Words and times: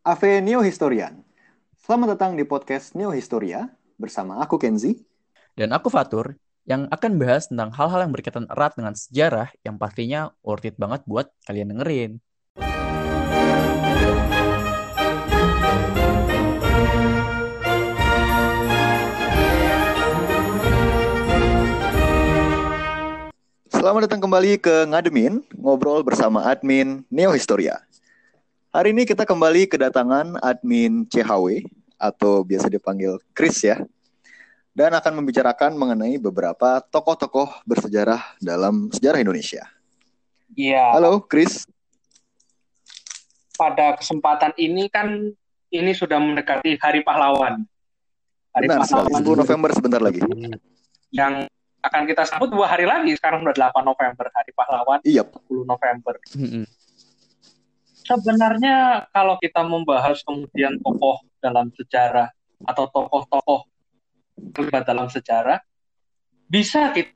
Ave 0.00 0.40
Neo 0.40 0.64
Historian. 0.64 1.12
Selamat 1.76 2.16
datang 2.16 2.32
di 2.32 2.40
podcast 2.40 2.96
Neo 2.96 3.12
Historia 3.12 3.68
bersama 4.00 4.40
aku 4.40 4.56
Kenzi. 4.56 4.96
Dan 5.52 5.76
aku 5.76 5.92
Fatur, 5.92 6.40
yang 6.64 6.88
akan 6.88 7.20
bahas 7.20 7.52
tentang 7.52 7.68
hal-hal 7.68 8.08
yang 8.08 8.12
berkaitan 8.16 8.48
erat 8.48 8.72
dengan 8.80 8.96
sejarah 8.96 9.52
yang 9.60 9.76
pastinya 9.76 10.32
worth 10.40 10.64
it 10.64 10.80
banget 10.80 11.04
buat 11.04 11.28
kalian 11.44 11.76
dengerin. 11.76 12.16
Selamat 23.68 24.08
datang 24.08 24.24
kembali 24.24 24.64
ke 24.64 24.88
Ngademin, 24.88 25.44
ngobrol 25.60 26.00
bersama 26.00 26.48
admin 26.48 27.04
Neo 27.12 27.36
Historia. 27.36 27.84
Hari 28.70 28.94
ini 28.94 29.02
kita 29.02 29.26
kembali 29.26 29.66
kedatangan 29.66 30.38
admin 30.46 31.02
CHW 31.10 31.66
atau 31.98 32.46
biasa 32.46 32.70
dipanggil 32.70 33.18
Chris 33.34 33.66
ya. 33.66 33.82
Dan 34.70 34.94
akan 34.94 35.18
membicarakan 35.18 35.74
mengenai 35.74 36.22
beberapa 36.22 36.78
tokoh-tokoh 36.78 37.50
bersejarah 37.66 38.22
dalam 38.38 38.86
sejarah 38.94 39.18
Indonesia. 39.18 39.66
Iya. 40.54 40.94
Halo 40.94 41.18
Chris. 41.18 41.66
Pada 43.58 43.98
kesempatan 43.98 44.54
ini 44.54 44.86
kan 44.86 45.18
ini 45.74 45.90
sudah 45.90 46.22
mendekati 46.22 46.78
Hari 46.78 47.02
Pahlawan. 47.02 47.66
Hari 48.54 48.70
Benar 48.70 48.86
Pahlawan 48.86 49.18
10 49.18 49.42
November 49.42 49.70
sebentar 49.74 49.98
lagi. 49.98 50.22
Yang 51.10 51.50
akan 51.82 52.02
kita 52.06 52.22
sambut 52.22 52.54
dua 52.54 52.70
hari 52.70 52.86
lagi. 52.86 53.18
Sekarang 53.18 53.42
udah 53.42 53.74
8 53.74 53.82
November, 53.82 54.30
Hari 54.30 54.54
Pahlawan. 54.54 55.02
Iya. 55.02 55.26
10 55.26 55.66
November. 55.66 56.14
Sebenarnya 58.10 59.06
kalau 59.14 59.38
kita 59.38 59.62
membahas 59.62 60.18
kemudian 60.26 60.82
tokoh 60.82 61.22
dalam 61.38 61.70
sejarah 61.78 62.26
atau 62.66 62.90
tokoh-tokoh 62.90 63.70
terlibat 64.50 64.82
dalam 64.82 65.06
sejarah, 65.06 65.62
bisa 66.50 66.90
kita 66.90 67.14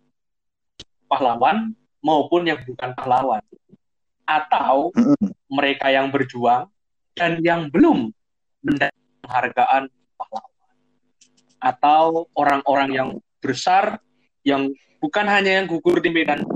pahlawan 1.11 1.75
maupun 1.99 2.47
yang 2.47 2.63
bukan 2.63 2.95
pahlawan. 2.95 3.43
Atau 4.23 4.95
mereka 5.51 5.91
yang 5.91 6.15
berjuang 6.15 6.71
dan 7.19 7.43
yang 7.43 7.67
belum 7.75 8.15
mendapat 8.63 8.95
penghargaan 9.27 9.91
pahlawan. 10.15 10.75
Atau 11.59 12.31
orang-orang 12.39 12.91
yang 12.95 13.11
besar 13.43 13.99
yang 14.47 14.71
bukan 15.03 15.27
hanya 15.27 15.59
yang 15.59 15.67
gugur 15.67 15.99
di 15.99 16.15
medan, 16.15 16.47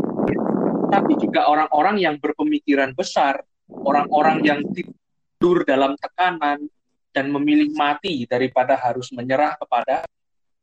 tapi 0.94 1.18
juga 1.18 1.50
orang-orang 1.50 1.98
yang 1.98 2.14
berpemikiran 2.22 2.94
besar, 2.94 3.42
orang-orang 3.68 4.38
yang 4.44 4.60
tidur 4.72 5.62
dalam 5.68 5.94
tekanan 6.00 6.66
dan 7.12 7.32
memilih 7.32 7.72
mati 7.76 8.24
daripada 8.24 8.76
harus 8.76 9.12
menyerah 9.12 9.56
kepada 9.56 10.04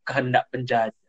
kehendak 0.06 0.46
penjajah. 0.54 1.06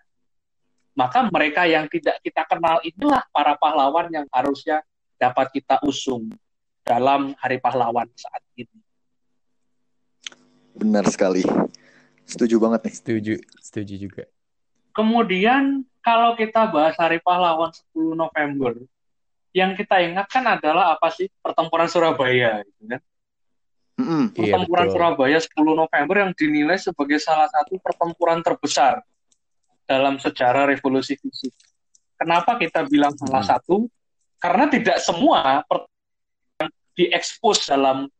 Maka 0.96 1.28
mereka 1.28 1.68
yang 1.68 1.84
tidak 1.92 2.16
kita 2.24 2.48
kenal 2.48 2.80
itulah 2.80 3.20
para 3.28 3.52
pahlawan 3.60 4.08
yang 4.08 4.24
harusnya 4.32 4.80
dapat 5.20 5.52
kita 5.52 5.76
usung 5.84 6.32
dalam 6.80 7.36
Hari 7.36 7.60
Pahlawan 7.60 8.08
saat 8.16 8.40
ini. 8.56 8.80
Benar 10.72 11.04
sekali. 11.12 11.44
Setuju 12.24 12.56
banget 12.56 12.88
nih. 12.88 12.94
Setuju, 12.96 13.34
setuju 13.60 13.94
juga. 14.08 14.24
Kemudian 14.96 15.84
kalau 16.00 16.32
kita 16.32 16.72
bahas 16.72 16.96
Hari 16.96 17.20
Pahlawan 17.20 17.68
10 17.92 18.16
November, 18.16 18.72
yang 19.56 19.72
kita 19.72 20.04
ingatkan 20.04 20.44
adalah 20.44 20.92
apa 20.92 21.08
sih? 21.08 21.32
Pertempuran 21.40 21.88
Surabaya, 21.88 22.60
gitu 22.60 22.92
kan? 22.92 23.00
Mm-hmm. 23.96 24.24
Pertempuran 24.36 24.84
iya, 24.84 24.92
Surabaya 24.92 25.38
10 25.40 25.56
November 25.72 26.16
yang 26.20 26.32
dinilai 26.36 26.76
sebagai 26.76 27.16
salah 27.16 27.48
satu 27.48 27.80
pertempuran 27.80 28.44
terbesar 28.44 29.00
dalam 29.88 30.20
sejarah 30.20 30.68
revolusi 30.68 31.16
fisik. 31.16 31.56
Kenapa 32.20 32.60
kita 32.60 32.84
bilang 32.84 33.16
salah 33.16 33.40
mm. 33.40 33.48
satu? 33.48 33.88
Karena 34.36 34.68
tidak 34.68 35.00
semua 35.00 35.64
diekspos 36.92 37.64
dalam 37.64 38.12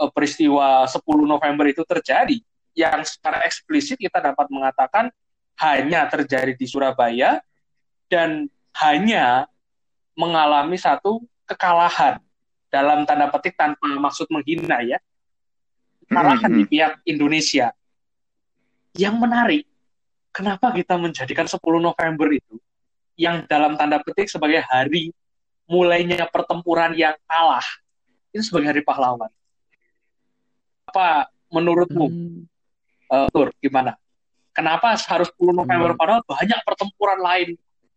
uh, 0.00 0.08
peristiwa 0.08 0.88
10 0.88 1.04
November 1.28 1.68
itu 1.68 1.84
terjadi. 1.84 2.40
Yang 2.72 3.20
secara 3.20 3.44
eksplisit 3.44 4.00
kita 4.00 4.24
dapat 4.24 4.48
mengatakan 4.48 5.12
hanya 5.60 6.08
terjadi 6.08 6.56
di 6.56 6.64
Surabaya 6.64 7.44
dan 8.08 8.48
hanya 8.80 9.44
mengalami 10.18 10.74
satu 10.74 11.22
kekalahan. 11.46 12.18
Dalam 12.68 13.06
tanda 13.08 13.30
petik 13.30 13.54
tanpa 13.54 13.86
maksud 13.86 14.26
menghina 14.28 14.82
ya. 14.82 14.98
Kekalahan 16.04 16.50
di 16.50 16.64
pihak 16.66 17.00
Indonesia. 17.06 17.70
Yang 18.98 19.14
menarik 19.16 19.64
kenapa 20.34 20.74
kita 20.74 20.98
menjadikan 20.98 21.46
10 21.46 21.62
November 21.62 22.28
itu 22.34 22.58
yang 23.14 23.46
dalam 23.46 23.78
tanda 23.78 24.02
petik 24.02 24.26
sebagai 24.26 24.66
hari 24.66 25.14
mulainya 25.70 26.26
pertempuran 26.26 26.96
yang 26.98 27.14
kalah 27.30 27.64
itu 28.34 28.42
sebagai 28.42 28.74
hari 28.74 28.82
pahlawan? 28.82 29.30
Apa 30.90 31.30
menurutmu? 31.48 32.06
Hmm. 32.10 32.40
uh, 33.12 33.28
Tur 33.30 33.54
gimana? 33.62 33.94
Kenapa 34.50 34.98
harus 34.98 35.30
10 35.38 35.54
November? 35.54 35.94
Hmm. 35.94 36.00
padahal 36.00 36.22
banyak 36.26 36.60
pertempuran 36.66 37.20
lain 37.22 37.48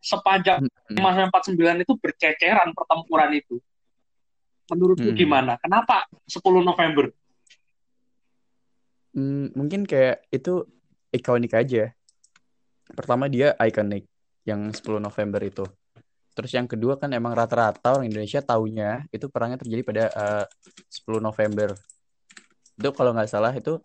sepanjang 0.02 0.66
hmm. 0.66 0.98
49 0.98 1.86
itu 1.86 1.94
berceceran 2.02 2.74
pertempuran 2.74 3.32
itu. 3.38 3.62
Menurutmu 4.74 5.14
hmm. 5.14 5.20
gimana? 5.20 5.54
Kenapa 5.62 6.10
10 6.26 6.42
November? 6.66 7.14
Hmm, 9.14 9.54
mungkin 9.54 9.86
kayak 9.86 10.26
itu 10.34 10.66
ikonik 11.14 11.54
aja. 11.54 11.94
Pertama 12.92 13.30
dia 13.30 13.54
ikonik 13.62 14.10
yang 14.44 14.74
10 14.74 14.98
November 14.98 15.42
itu. 15.46 15.64
Terus 16.32 16.52
yang 16.56 16.66
kedua 16.66 16.96
kan 16.96 17.12
emang 17.12 17.36
rata-rata 17.36 18.00
orang 18.00 18.08
Indonesia 18.08 18.40
taunya 18.40 19.04
itu 19.12 19.28
perangnya 19.28 19.60
terjadi 19.60 19.82
pada 19.84 20.04
uh, 20.16 20.46
eh, 20.48 21.06
10 21.06 21.20
November. 21.20 21.76
Itu 22.80 22.90
kalau 22.96 23.12
nggak 23.12 23.30
salah 23.30 23.52
itu 23.52 23.78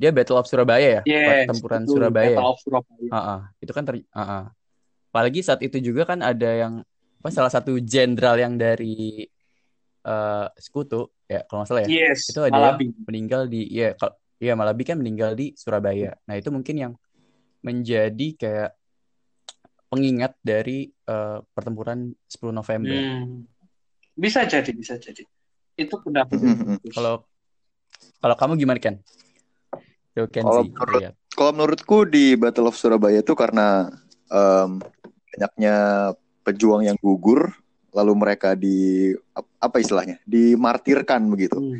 dia 0.00 0.10
Battle 0.10 0.40
of 0.40 0.48
Surabaya 0.48 1.00
ya, 1.00 1.02
yes, 1.04 1.44
pertempuran 1.46 1.84
Surabaya. 1.86 2.34
Battle 2.34 2.50
of 2.50 2.58
Surabaya. 2.64 3.08
Uh 3.12 3.16
-uh. 3.16 3.40
Itu 3.62 3.72
kan 3.76 3.84
ter 3.86 3.94
uh 4.00 4.20
-uh. 4.20 4.44
Apalagi 5.10 5.42
saat 5.42 5.60
itu 5.66 5.82
juga 5.82 6.06
kan 6.06 6.22
ada 6.22 6.46
yang 6.46 6.74
apa 7.20 7.28
salah 7.34 7.52
satu 7.52 7.76
jenderal 7.82 8.38
yang 8.38 8.56
dari 8.56 9.28
uh, 10.06 10.46
sekutu 10.56 11.10
ya 11.28 11.44
kalau 11.44 11.62
nggak 11.62 11.68
salah 11.68 11.82
ya. 11.84 11.88
Yes, 11.90 12.30
itu 12.32 12.40
ada 12.40 12.54
Malabi. 12.54 12.88
yang 12.88 12.94
meninggal 13.04 13.42
di 13.50 13.60
ya 13.68 13.92
kalau 13.98 14.14
ya 14.40 14.56
Malabi 14.56 14.82
kan 14.88 14.96
meninggal 14.96 15.36
di 15.36 15.52
Surabaya. 15.52 16.16
Nah, 16.24 16.34
itu 16.40 16.48
mungkin 16.48 16.74
yang 16.74 16.92
menjadi 17.60 18.28
kayak 18.40 18.70
pengingat 19.92 20.32
dari 20.40 20.88
uh, 21.10 21.44
pertempuran 21.52 22.16
10 22.24 22.56
November. 22.56 22.96
Hmm. 22.96 23.44
Bisa 24.16 24.48
jadi, 24.48 24.70
bisa 24.72 24.96
jadi. 24.96 25.26
Itu 25.76 26.00
pendapat. 26.00 26.40
Kalau 26.94 27.28
kalau 28.22 28.36
kamu 28.38 28.52
gimana 28.56 28.80
kan? 28.80 28.96
Kalau 30.16 30.66
menurut, 30.66 31.14
kalau 31.32 31.50
menurutku 31.54 31.98
di 32.08 32.34
Battle 32.34 32.68
of 32.68 32.76
Surabaya 32.76 33.22
itu 33.22 33.32
karena 33.38 33.88
um, 34.30 34.80
banyaknya 35.34 35.74
pejuang 36.46 36.86
yang 36.86 36.96
gugur, 36.98 37.52
lalu 37.90 38.12
mereka 38.16 38.54
di 38.54 39.10
apa 39.58 39.76
istilahnya, 39.82 40.22
dimartirkan 40.24 41.20
begitu. 41.28 41.58
Hmm. 41.58 41.78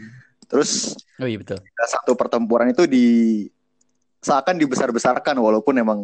Terus 0.50 0.98
oh 1.22 1.26
iya 1.30 1.38
betul. 1.38 1.62
Satu 1.86 2.18
pertempuran 2.18 2.74
itu 2.74 2.84
di 2.84 3.06
seakan 4.20 4.60
dibesar-besarkan 4.60 5.38
walaupun 5.38 5.74
memang 5.78 5.98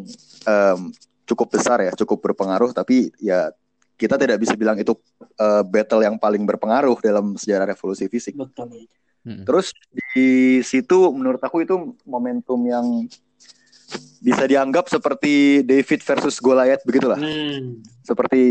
um, 0.49 0.81
cukup 1.27 1.59
besar 1.59 1.83
ya, 1.83 1.93
cukup 1.93 2.23
berpengaruh, 2.23 2.73
tapi 2.73 3.11
ya 3.21 3.51
kita 3.97 4.21
tidak 4.21 4.39
bisa 4.41 4.55
bilang 4.55 4.77
itu 4.77 4.95
uh, 5.41 5.65
battle 5.65 6.05
yang 6.05 6.17
paling 6.21 6.45
berpengaruh 6.45 6.97
dalam 7.03 7.35
sejarah 7.35 7.75
revolusi 7.75 8.07
fisik. 8.07 8.37
Betul. 8.39 8.87
Hmm. 9.27 9.43
Terus 9.43 9.75
di 10.15 10.63
situ 10.63 11.11
menurut 11.11 11.43
aku 11.43 11.67
itu 11.67 11.99
momentum 12.07 12.61
yang 12.63 12.87
bisa 14.21 14.45
dianggap 14.49 14.91
seperti 14.91 15.63
David 15.63 16.01
versus 16.03 16.37
Goliath 16.43 16.83
begitulah. 16.83 17.19
Hmm. 17.19 17.83
Seperti 18.03 18.51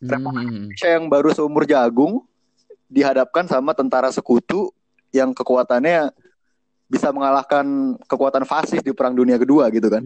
hmm. 0.00 0.72
Yang 0.80 1.04
baru 1.12 1.28
seumur 1.36 1.68
jagung 1.68 2.24
dihadapkan 2.88 3.46
sama 3.46 3.76
tentara 3.76 4.08
sekutu 4.10 4.72
yang 5.12 5.36
kekuatannya 5.36 6.10
bisa 6.90 7.14
mengalahkan 7.14 7.94
kekuatan 8.08 8.42
fasis 8.42 8.82
di 8.82 8.90
Perang 8.90 9.14
Dunia 9.14 9.38
Kedua 9.38 9.70
gitu 9.70 9.86
kan. 9.86 10.02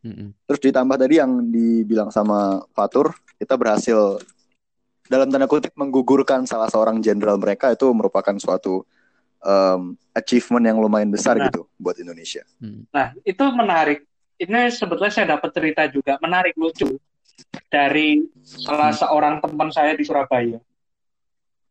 Hmm. 0.00 0.32
Terus 0.48 0.60
ditambah 0.64 0.96
tadi 0.96 1.20
yang 1.20 1.52
dibilang 1.52 2.08
sama 2.08 2.64
Fatur, 2.72 3.12
kita 3.36 3.58
berhasil 3.60 4.16
dalam 5.10 5.26
tanda 5.28 5.50
kutip 5.50 5.74
menggugurkan 5.74 6.46
salah 6.46 6.70
seorang 6.70 7.02
jenderal 7.02 7.36
mereka 7.36 7.74
itu 7.74 7.90
merupakan 7.90 8.32
suatu 8.38 8.86
um, 9.44 9.96
achievement 10.12 10.64
yang 10.64 10.78
lumayan 10.80 11.08
besar 11.08 11.36
nah, 11.36 11.48
gitu 11.48 11.68
buat 11.76 11.96
Indonesia. 12.00 12.44
Hmm. 12.60 12.84
Nah 12.92 13.16
itu 13.24 13.44
menarik. 13.52 14.04
Ini 14.40 14.72
sebetulnya 14.72 15.12
saya 15.12 15.36
dapat 15.36 15.52
cerita 15.52 15.84
juga 15.92 16.16
menarik 16.24 16.56
lucu 16.56 16.96
dari 17.68 18.24
salah 18.40 18.92
hmm. 18.92 19.00
seorang 19.04 19.34
teman 19.44 19.68
saya 19.68 19.92
di 19.92 20.04
Surabaya. 20.04 20.58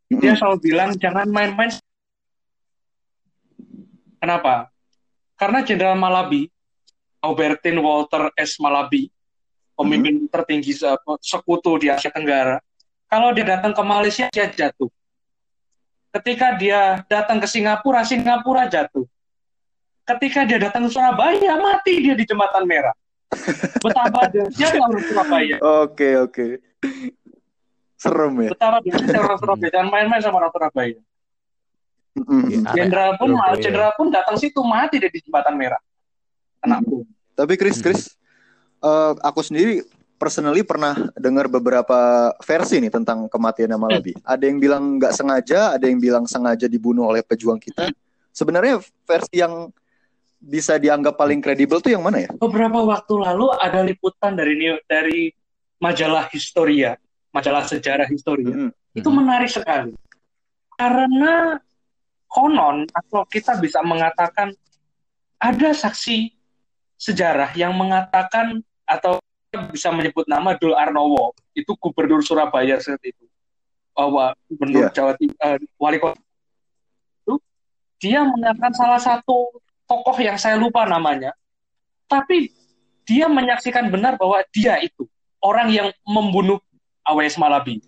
Dia 0.10 0.33
hmm. 0.33 0.38
selalu 0.38 0.57
bilang 0.62 0.89
jangan 0.98 1.30
main-main 1.30 1.74
Kenapa? 4.19 4.68
Karena 5.39 5.63
Jenderal 5.63 5.95
Malabi, 5.95 6.51
Aubertin 7.24 7.80
Walter 7.80 8.27
S. 8.36 8.60
Malabi, 8.60 9.07
pemimpin 9.80 10.27
hmm. 10.27 10.31
tertinggi 10.31 10.75
sekutu 11.24 11.80
di 11.80 11.88
Asia 11.88 12.12
Tenggara, 12.12 12.60
kalau 13.07 13.31
dia 13.31 13.48
datang 13.48 13.71
ke 13.71 13.80
Malaysia, 13.80 14.27
dia 14.27 14.51
jatuh. 14.51 14.92
Ketika 16.09 16.57
dia 16.57 17.06
datang 17.06 17.38
ke 17.38 17.45
Singapura, 17.45 18.01
Singapura 18.01 18.65
jatuh. 18.65 19.06
Ketika 20.09 20.41
dia 20.41 20.57
datang 20.57 20.89
ke 20.89 20.89
Surabaya, 20.89 21.53
mati 21.61 22.01
dia 22.01 22.17
di 22.17 22.25
Jembatan 22.25 22.65
Merah. 22.65 22.95
Betapa 23.85 24.25
dia 24.33 24.73
orang 24.73 25.06
Surabaya. 25.06 25.56
Oke, 25.85 26.09
oke. 26.17 26.45
Serem 27.94 28.33
ya. 28.41 28.50
Betapa 28.57 28.81
dia 28.81 29.21
orang 29.21 29.38
Surabaya. 29.38 29.69
Jangan 29.69 29.89
main-main 29.94 30.21
sama 30.25 30.41
orang 30.41 30.53
Surabaya. 30.53 30.97
Jenderal 32.73 33.15
pun, 33.21 33.29
jenderal 33.61 33.91
pun 33.94 34.07
datang 34.09 34.35
situ 34.41 34.59
mati 34.65 34.97
di 34.97 35.07
jembatan 35.21 35.53
merah. 35.53 35.79
Bom. 36.83 37.06
Tapi 37.38 37.53
Chris, 37.56 37.79
Chris, 37.79 38.17
uh, 38.83 39.15
aku 39.23 39.45
sendiri 39.45 39.85
personally 40.19 40.68
pernah 40.68 40.94
dengar 41.16 41.48
beberapa 41.48 42.30
versi 42.44 42.83
nih 42.83 42.92
tentang 42.92 43.31
kematian 43.31 43.71
Malabi. 43.80 44.12
Hmm. 44.19 44.24
Ada 44.27 44.44
yang 44.51 44.57
bilang 44.60 44.83
nggak 45.00 45.16
sengaja, 45.16 45.80
ada 45.80 45.88
yang 45.88 46.04
bilang 46.04 46.27
sengaja 46.27 46.68
dibunuh 46.68 47.07
oleh 47.07 47.24
pejuang 47.24 47.57
kita. 47.57 47.88
Sebenarnya 48.36 48.83
versi 49.07 49.39
yang 49.39 49.71
bisa 50.39 50.75
dianggap 50.75 51.16
paling 51.16 51.39
kredibel 51.39 51.80
tuh 51.80 51.95
yang 51.95 52.04
mana 52.04 52.27
ya? 52.27 52.31
Beberapa 52.36 52.83
waktu 52.83 53.13
lalu 53.16 53.48
ada 53.56 53.80
liputan 53.81 54.36
dari 54.36 54.60
dari 54.86 55.31
majalah 55.80 56.27
Historia, 56.27 57.00
majalah 57.31 57.63
sejarah 57.63 58.07
Historia. 58.12 58.51
-hmm. 58.51 58.71
Itu 59.00 59.10
menarik 59.16 59.48
sekali. 59.48 59.95
Karena 60.75 61.56
konon 62.27 62.86
atau 62.92 63.24
kita 63.25 63.57
bisa 63.57 63.81
mengatakan 63.81 64.51
ada 65.39 65.69
saksi 65.71 66.36
sejarah 67.00 67.56
yang 67.56 67.71
mengatakan 67.74 68.60
atau 68.83 69.24
bisa 69.73 69.89
menyebut 69.89 70.29
nama 70.29 70.53
Dul 70.57 70.77
Arnowo 70.77 71.33
itu 71.57 71.73
gubernur 71.81 72.21
Surabaya 72.21 72.77
saat 72.77 73.01
itu 73.01 73.25
bahwa 73.97 74.37
gubernur 74.45 74.87
yeah. 74.87 74.93
Jawa 74.93 75.13
Timur 75.17 75.37
uh, 75.41 75.57
wali 75.81 75.97
kota 75.97 76.21
itu 77.25 77.33
dia 77.97 78.21
mengatakan 78.21 78.73
salah 78.77 79.01
satu 79.01 79.49
tokoh 79.89 80.17
yang 80.21 80.37
saya 80.37 80.53
lupa 80.55 80.85
namanya 80.85 81.33
tapi 82.05 82.53
dia 83.09 83.25
menyaksikan 83.25 83.89
benar 83.89 84.21
bahwa 84.21 84.37
dia 84.53 84.77
itu 84.77 85.09
orang 85.41 85.73
yang 85.73 85.87
membunuh 86.05 86.61
AWS 87.09 87.41
Malabi 87.41 87.81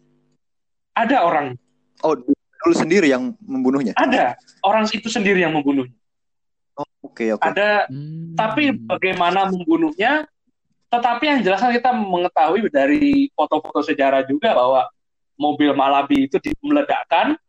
ada 0.97 1.21
orang 1.21 1.53
oh 2.01 2.17
Dul 2.61 2.77
sendiri 2.77 3.09
yang 3.09 3.33
membunuhnya? 3.41 3.97
Ada, 3.97 4.37
orang 4.61 4.85
itu 4.93 5.09
sendiri 5.09 5.41
yang 5.41 5.57
membunuhnya. 5.57 5.97
Oh, 6.77 6.85
Oke, 7.09 7.25
okay, 7.25 7.29
oke. 7.33 7.41
Okay. 7.41 7.49
Ada, 7.57 7.69
hmm. 7.89 8.37
tapi 8.37 8.63
bagaimana 8.77 9.49
membunuhnya? 9.49 10.29
Tetapi 10.91 11.23
yang 11.23 11.39
jelas 11.39 11.63
kan 11.63 11.71
kita 11.71 11.95
mengetahui 11.95 12.67
dari 12.67 13.31
foto-foto 13.31 13.79
sejarah 13.79 14.27
juga 14.27 14.51
bahwa 14.51 14.91
mobil 15.39 15.71
Malabi 15.71 16.27
itu 16.27 16.37
meledakkan. 16.59 17.39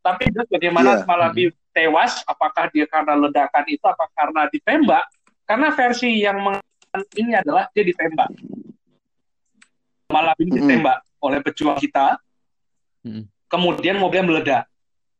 Tapi 0.00 0.32
itu 0.32 0.40
bagaimana 0.48 1.04
yeah. 1.04 1.04
Malabi 1.04 1.52
hmm. 1.52 1.56
tewas? 1.76 2.24
Apakah 2.24 2.72
dia 2.72 2.88
karena 2.88 3.12
ledakan 3.12 3.64
itu? 3.68 3.84
Apa 3.84 4.08
karena 4.16 4.48
ditembak? 4.48 5.04
Karena 5.44 5.68
versi 5.76 6.24
yang 6.24 6.40
mengatakan 6.40 7.02
ini 7.20 7.36
adalah 7.36 7.68
dia 7.76 7.84
ditembak. 7.84 8.32
Malabi 10.08 10.44
hmm. 10.48 10.54
ditembak 10.56 10.98
oleh 11.20 11.38
pejuang 11.44 11.76
kita. 11.76 12.16
Hmm 13.04 13.28
kemudian 13.48 13.96
mobilnya 13.96 14.24
meledak. 14.28 14.64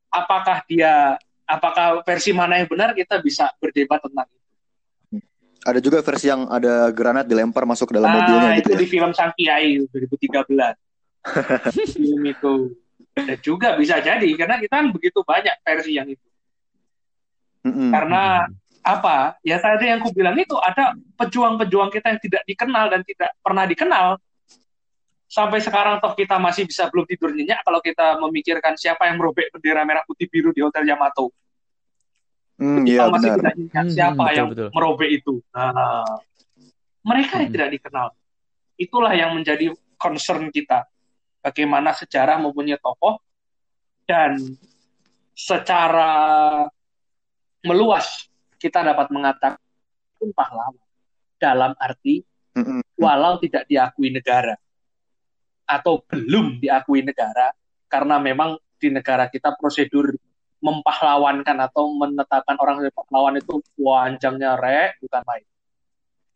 Apakah 0.08 0.62
dia 0.68 1.16
apakah 1.48 2.04
versi 2.04 2.32
mana 2.32 2.60
yang 2.60 2.68
benar 2.68 2.92
kita 2.92 3.20
bisa 3.24 3.48
berdebat 3.60 4.04
tentang 4.04 4.28
itu. 4.28 4.37
Ada 5.68 5.80
juga 5.84 6.00
versi 6.00 6.26
yang 6.32 6.48
ada 6.48 6.88
granat 6.88 7.28
dilempar 7.28 7.68
masuk 7.68 7.92
ke 7.92 7.94
dalam 8.00 8.08
ah, 8.08 8.14
mobilnya 8.16 8.50
gitu. 8.56 8.68
Itu 8.68 8.70
ya? 8.72 8.78
di 8.80 8.88
film 8.88 9.10
Sang 9.12 9.32
Kiai 9.36 9.76
2013. 9.84 10.40
film 11.92 12.22
itu. 12.24 12.54
Dan 13.12 13.38
juga 13.44 13.76
bisa 13.76 14.00
jadi 14.00 14.30
karena 14.38 14.56
kita 14.62 14.74
kan 14.80 14.88
begitu 14.94 15.20
banyak 15.20 15.54
versi 15.60 15.92
yang 15.98 16.08
itu. 16.08 16.26
Mm-hmm. 17.68 17.90
Karena 17.92 18.22
apa? 18.80 19.36
Ya 19.44 19.60
tadi 19.60 19.92
yang 19.92 20.00
aku 20.00 20.16
bilang 20.16 20.38
itu 20.38 20.56
ada 20.56 20.96
pejuang-pejuang 21.20 21.92
kita 21.92 22.16
yang 22.16 22.20
tidak 22.22 22.42
dikenal 22.48 22.84
dan 22.88 23.00
tidak 23.04 23.30
pernah 23.44 23.64
dikenal 23.68 24.16
sampai 25.28 25.60
sekarang 25.60 26.00
toh 26.00 26.16
kita 26.16 26.40
masih 26.40 26.64
bisa 26.64 26.88
belum 26.88 27.04
tidur 27.04 27.36
nyenyak 27.36 27.60
kalau 27.60 27.84
kita 27.84 28.16
memikirkan 28.16 28.80
siapa 28.80 29.12
yang 29.12 29.20
merobek 29.20 29.52
bendera 29.52 29.84
merah 29.84 30.00
putih 30.08 30.24
biru 30.24 30.56
di 30.56 30.64
Hotel 30.64 30.88
Yamato. 30.88 31.28
Hmm, 32.58 32.82
kita 32.82 33.06
iya, 33.06 33.12
masih 33.14 33.30
tidak 33.38 33.54
ingat 33.54 33.84
hmm, 33.86 33.94
siapa 33.94 34.22
betul, 34.22 34.36
yang 34.36 34.48
betul. 34.50 34.68
merobek 34.74 35.10
itu. 35.14 35.34
Nah, 35.54 36.02
mereka 37.06 37.32
hmm. 37.38 37.42
yang 37.46 37.50
tidak 37.54 37.70
dikenal. 37.78 38.08
Itulah 38.78 39.12
yang 39.14 39.30
menjadi 39.38 39.66
concern 39.94 40.50
kita. 40.50 40.90
Bagaimana 41.38 41.94
sejarah 41.94 42.42
mempunyai 42.42 42.82
tokoh 42.82 43.22
dan 44.10 44.34
secara 45.38 46.10
meluas 47.62 48.26
kita 48.58 48.82
dapat 48.82 49.06
mengatakan 49.14 49.62
pun 50.18 50.34
pahlawan 50.34 50.82
dalam 51.38 51.78
arti 51.78 52.26
walau 52.98 53.38
tidak 53.38 53.70
diakui 53.70 54.10
negara 54.10 54.58
atau 55.62 56.02
belum 56.10 56.58
diakui 56.58 57.06
negara 57.06 57.54
karena 57.86 58.18
memang 58.18 58.58
di 58.78 58.90
negara 58.90 59.30
kita 59.30 59.54
prosedur 59.54 60.10
mempahlawankan 60.58 61.56
atau 61.70 61.94
menetapkan 61.94 62.58
orang 62.58 62.82
sebagai 62.82 62.96
pahlawan 62.98 63.38
itu 63.38 63.54
panjangnya 63.78 64.58
re 64.58 64.98
bukan 65.02 65.22
main. 65.24 65.46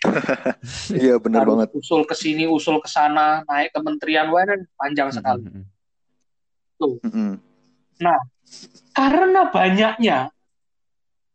Iya 1.03 1.15
benar 1.23 1.47
banget. 1.47 1.75
Usul 1.79 2.03
ke 2.03 2.15
sini, 2.15 2.47
usul 2.51 2.83
ke 2.83 2.91
sana, 2.91 3.47
naik 3.47 3.71
kementerian 3.71 4.31
wah 4.35 4.43
panjang 4.75 5.15
sekali. 5.15 5.47
Mm 5.47 5.53
-hmm. 5.55 5.65
Tuh. 6.79 6.95
Mm 7.07 7.11
-hmm. 7.11 7.33
Nah, 8.03 8.19
karena 8.91 9.41
banyaknya 9.51 10.19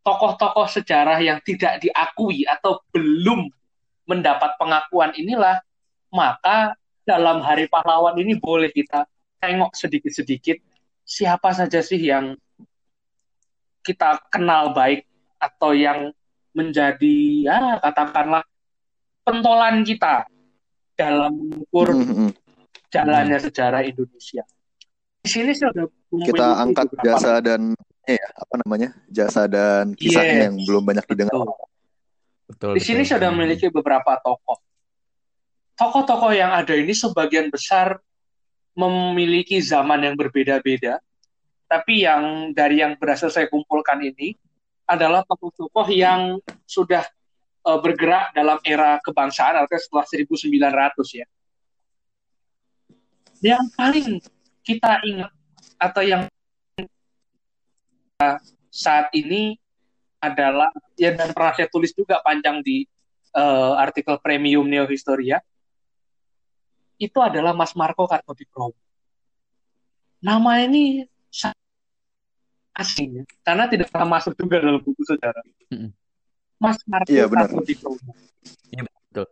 tokoh-tokoh 0.04 0.68
sejarah 0.68 1.20
yang 1.20 1.40
tidak 1.44 1.80
diakui 1.80 2.44
atau 2.44 2.80
belum 2.92 3.48
mendapat 4.08 4.56
pengakuan 4.56 5.12
inilah, 5.16 5.60
maka 6.12 6.76
dalam 7.04 7.44
Hari 7.44 7.68
Pahlawan 7.68 8.16
ini 8.20 8.36
boleh 8.36 8.72
kita 8.72 9.04
tengok 9.40 9.76
sedikit-sedikit 9.76 10.60
siapa 11.08 11.56
saja 11.56 11.80
sih 11.80 12.00
yang 12.00 12.36
kita 13.88 14.20
kenal 14.28 14.76
baik 14.76 15.08
atau 15.40 15.72
yang 15.72 16.12
menjadi 16.52 17.48
ya 17.48 17.80
katakanlah 17.80 18.44
pentolan 19.24 19.80
kita 19.80 20.28
dalam 20.92 21.32
mengukur 21.32 21.96
mm-hmm. 21.96 22.30
jalannya 22.92 23.38
sejarah 23.40 23.80
Indonesia. 23.88 24.44
Di 25.24 25.28
sini 25.32 25.56
sudah 25.56 25.88
kita 26.12 26.46
angkat 26.60 26.92
jasa 27.00 27.40
dan 27.40 27.72
ya 28.04 28.28
apa 28.36 28.54
namanya 28.64 28.92
jasa 29.08 29.48
dan 29.48 29.96
kisahnya 29.96 30.36
yes, 30.36 30.44
yang 30.52 30.56
belum 30.68 30.82
banyak 30.84 31.04
didengar. 31.08 31.32
Betul. 31.32 31.56
Betul, 32.48 32.72
Di 32.76 32.82
sini 32.84 33.04
sudah 33.04 33.28
memiliki 33.28 33.68
beberapa 33.68 34.16
tokoh 34.24 34.56
tokoh-tokoh 35.78 36.34
yang 36.34 36.50
ada 36.50 36.74
ini 36.74 36.90
sebagian 36.90 37.54
besar 37.54 38.02
memiliki 38.74 39.62
zaman 39.62 40.02
yang 40.02 40.14
berbeda-beda, 40.18 40.98
tapi 41.68 42.08
yang 42.08 42.56
dari 42.56 42.80
yang 42.80 42.96
berhasil 42.96 43.28
saya 43.28 43.46
kumpulkan 43.46 44.00
ini 44.00 44.34
adalah 44.88 45.20
tokoh-tokoh 45.28 45.84
yang 45.92 46.40
sudah 46.64 47.04
uh, 47.68 47.76
bergerak 47.76 48.32
dalam 48.32 48.56
era 48.64 48.96
kebangsaan 49.04 49.60
artinya 49.60 49.84
setelah 49.84 50.04
1900 50.08 51.20
ya. 51.20 51.26
Yang 53.38 53.64
paling 53.76 54.08
kita 54.64 54.92
ingat 55.04 55.30
atau 55.78 56.02
yang 56.02 56.22
saat 58.72 59.12
ini 59.14 59.54
adalah 60.18 60.72
ya 60.98 61.14
dan 61.14 61.30
pernah 61.30 61.54
saya 61.54 61.70
tulis 61.70 61.94
juga 61.94 62.18
panjang 62.24 62.64
di 62.64 62.82
uh, 63.36 63.78
artikel 63.78 64.18
premium 64.18 64.66
Neo 64.66 64.88
Historia 64.90 65.38
itu 66.98 67.18
adalah 67.22 67.54
Mas 67.54 67.78
Marco 67.78 68.10
Kartodikromo. 68.10 68.74
Nama 70.18 70.66
ini 70.66 71.06
asing 72.78 73.22
ya, 73.22 73.24
karena 73.42 73.66
tidak 73.66 73.90
pernah 73.90 74.18
masuk 74.18 74.38
juga 74.38 74.62
dalam 74.62 74.78
buku 74.78 75.02
sejarah. 75.02 75.42
Mas 76.62 76.78
Marco 76.86 77.10
iya, 77.10 77.26
Kartodikromo. 77.26 78.10
Iya, 78.70 78.82
betul. 78.86 79.26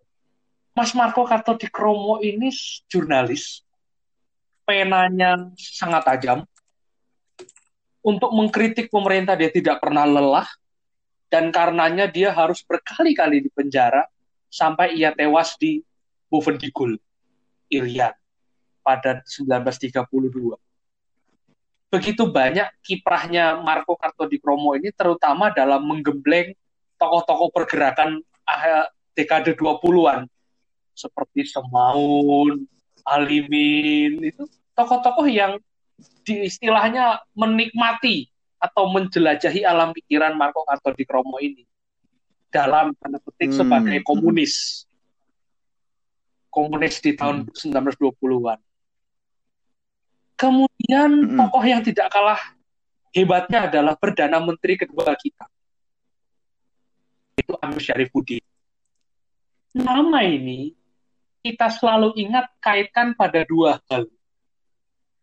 Mas 0.74 0.90
Marco 0.94 1.22
Kartodikromo 1.22 2.18
ini 2.22 2.50
jurnalis, 2.90 3.62
penanya 4.66 5.54
sangat 5.54 6.02
tajam. 6.06 6.38
Untuk 8.02 8.30
mengkritik 8.34 8.90
pemerintah 8.90 9.34
dia 9.34 9.50
tidak 9.50 9.78
pernah 9.82 10.06
lelah, 10.06 10.46
dan 11.30 11.50
karenanya 11.50 12.06
dia 12.06 12.30
harus 12.30 12.62
berkali-kali 12.62 13.42
di 13.42 13.50
penjara 13.50 14.06
sampai 14.46 14.94
ia 14.94 15.10
tewas 15.10 15.58
di 15.58 15.82
Bovendigul. 16.30 16.98
Irian 17.66 18.14
pada 18.82 19.22
1932. 19.26 20.65
Begitu 21.86 22.26
banyak 22.26 22.66
kiprahnya 22.82 23.62
Marco 23.62 23.94
Kartodikromo 23.94 24.74
ini 24.74 24.90
terutama 24.90 25.54
dalam 25.54 25.86
menggembleng 25.86 26.52
tokoh-tokoh 26.98 27.54
pergerakan 27.54 28.20
dekade 29.14 29.54
20-an 29.54 30.26
seperti 30.96 31.46
Semaun, 31.46 32.66
Alimin 33.06 34.18
itu 34.24 34.44
tokoh-tokoh 34.74 35.28
yang 35.30 35.60
di 36.26 36.50
istilahnya 36.50 37.22
menikmati 37.32 38.28
atau 38.60 38.90
menjelajahi 38.90 39.62
alam 39.62 39.94
pikiran 39.94 40.34
Marco 40.34 40.66
Kartodikromo 40.66 41.38
ini 41.38 41.64
dalam 42.50 42.96
tanda 42.98 43.20
petik 43.20 43.52
hmm. 43.52 43.58
sebagai 43.62 43.98
komunis 44.02 44.84
komunis 46.48 46.98
di 47.04 47.12
tahun 47.12 47.46
hmm. 47.46 47.76
1920-an 47.76 48.58
Kemudian 50.36 51.10
mm-hmm. 51.16 51.38
tokoh 51.40 51.64
yang 51.64 51.80
tidak 51.80 52.12
kalah 52.12 52.40
hebatnya 53.16 53.72
adalah 53.72 53.96
perdana 53.96 54.36
menteri 54.36 54.76
kedua 54.76 55.16
kita. 55.16 55.48
Itu 57.40 57.56
Amir 57.64 57.80
Syarifuddin. 57.80 58.44
Nama 59.76 60.20
ini 60.28 60.76
kita 61.40 61.72
selalu 61.72 62.16
ingat 62.20 62.52
kaitkan 62.60 63.16
pada 63.16 63.44
dua 63.48 63.80
hal. 63.88 64.08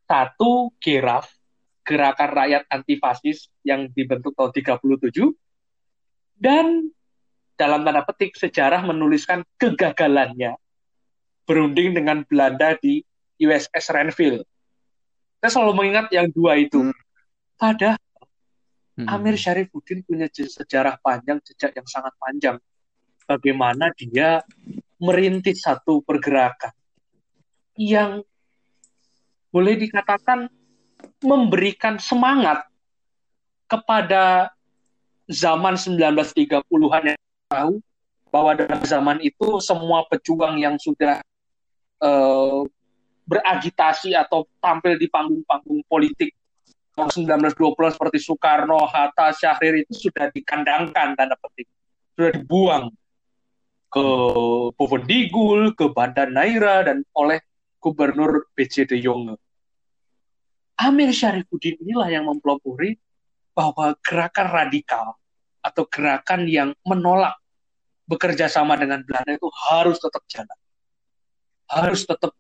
Satu, 0.10 0.74
GERAF, 0.82 1.30
Gerakan 1.86 2.30
Rakyat 2.34 2.64
Anti 2.70 2.96
Fasis 2.98 3.50
yang 3.62 3.90
dibentuk 3.94 4.34
tahun 4.38 4.54
37 4.54 5.30
dan 6.40 6.90
dalam 7.54 7.86
tanda 7.86 8.02
petik 8.02 8.34
sejarah 8.34 8.82
menuliskan 8.82 9.46
kegagalannya 9.62 10.58
berunding 11.44 11.94
dengan 11.94 12.26
Belanda 12.26 12.74
di 12.80 13.04
USS 13.38 13.94
Renville 13.94 14.48
saya 15.44 15.60
selalu 15.60 15.76
mengingat 15.76 16.08
yang 16.16 16.32
dua 16.32 16.56
itu. 16.56 16.88
Hmm. 16.88 16.96
Padahal 17.60 18.00
hmm. 18.96 19.12
Amir 19.12 19.36
Syarifuddin 19.36 20.00
punya 20.08 20.32
sejarah 20.32 20.96
panjang, 21.04 21.44
jejak 21.44 21.76
yang 21.76 21.84
sangat 21.84 22.16
panjang. 22.16 22.56
Bagaimana 23.28 23.92
dia 23.92 24.40
merintis 25.04 25.68
satu 25.68 26.00
pergerakan 26.00 26.72
yang 27.76 28.24
boleh 29.52 29.76
dikatakan 29.84 30.48
memberikan 31.20 32.00
semangat 32.00 32.64
kepada 33.68 34.48
zaman 35.28 35.76
1930-an 35.76 37.04
yang 37.04 37.20
tahu 37.52 37.84
bahwa 38.32 38.56
dalam 38.56 38.80
zaman 38.88 39.20
itu 39.20 39.60
semua 39.60 40.08
pejuang 40.08 40.56
yang 40.56 40.80
sudah 40.80 41.20
uh, 42.00 42.64
beragitasi 43.24 44.14
atau 44.14 44.48
tampil 44.60 45.00
di 45.00 45.08
panggung-panggung 45.08 45.84
politik 45.88 46.36
tahun 46.94 47.10
1920 47.10 47.96
seperti 47.96 48.18
Soekarno, 48.22 48.86
Hatta, 48.86 49.34
Syahrir 49.34 49.82
itu 49.82 50.10
sudah 50.10 50.30
dikandangkan 50.30 51.18
tanda 51.18 51.34
petik, 51.42 51.66
sudah 52.14 52.32
dibuang 52.38 52.86
ke 53.90 54.06
Bovendigul, 54.78 55.74
ke 55.74 55.90
Banda 55.90 56.26
Naira 56.30 56.86
dan 56.86 57.02
oleh 57.18 57.42
Gubernur 57.82 58.50
B.J. 58.54 58.90
de 58.90 58.98
Jonge. 59.02 59.36
Amir 60.82 61.14
Syarifuddin 61.14 61.78
inilah 61.82 62.10
yang 62.10 62.26
mempelopori 62.26 62.98
bahwa 63.54 63.94
gerakan 64.02 64.48
radikal 64.50 65.18
atau 65.62 65.86
gerakan 65.86 66.50
yang 66.50 66.74
menolak 66.84 67.38
bekerja 68.10 68.50
sama 68.50 68.76
dengan 68.76 69.06
Belanda 69.06 69.32
itu 69.38 69.48
harus 69.70 70.02
tetap 70.02 70.26
jalan. 70.28 70.60
Harus 71.70 72.04
tetap 72.04 72.34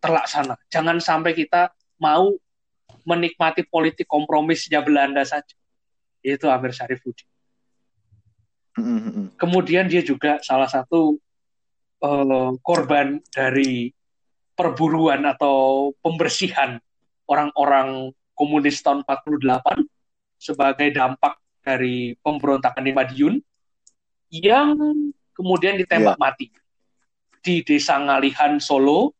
terlaksana. 0.00 0.56
Jangan 0.72 0.98
sampai 0.98 1.36
kita 1.36 1.70
mau 2.00 2.32
menikmati 3.04 3.64
politik 3.68 4.08
kompromisnya 4.08 4.80
Belanda 4.80 5.22
saja. 5.22 5.54
Itu 6.20 6.48
Amir 6.48 6.72
Syarifuddin. 6.72 7.28
Mm-hmm. 8.80 9.26
Kemudian 9.36 9.86
dia 9.88 10.00
juga 10.00 10.40
salah 10.40 10.68
satu 10.68 11.20
uh, 12.00 12.52
korban 12.64 13.20
dari 13.28 13.92
perburuan 14.56 15.24
atau 15.24 15.90
pembersihan 16.04 16.76
orang-orang 17.24 18.12
komunis 18.36 18.80
tahun 18.80 19.04
48 19.04 19.84
sebagai 20.40 20.88
dampak 20.92 21.36
dari 21.60 22.16
pemberontakan 22.20 22.84
di 22.84 22.92
Madiun 22.92 23.34
yang 24.32 24.76
kemudian 25.36 25.76
ditembak 25.76 26.16
yeah. 26.16 26.20
mati 26.20 26.48
di 27.40 27.64
desa 27.64 28.00
Ngalihan 28.00 28.60
Solo 28.60 29.19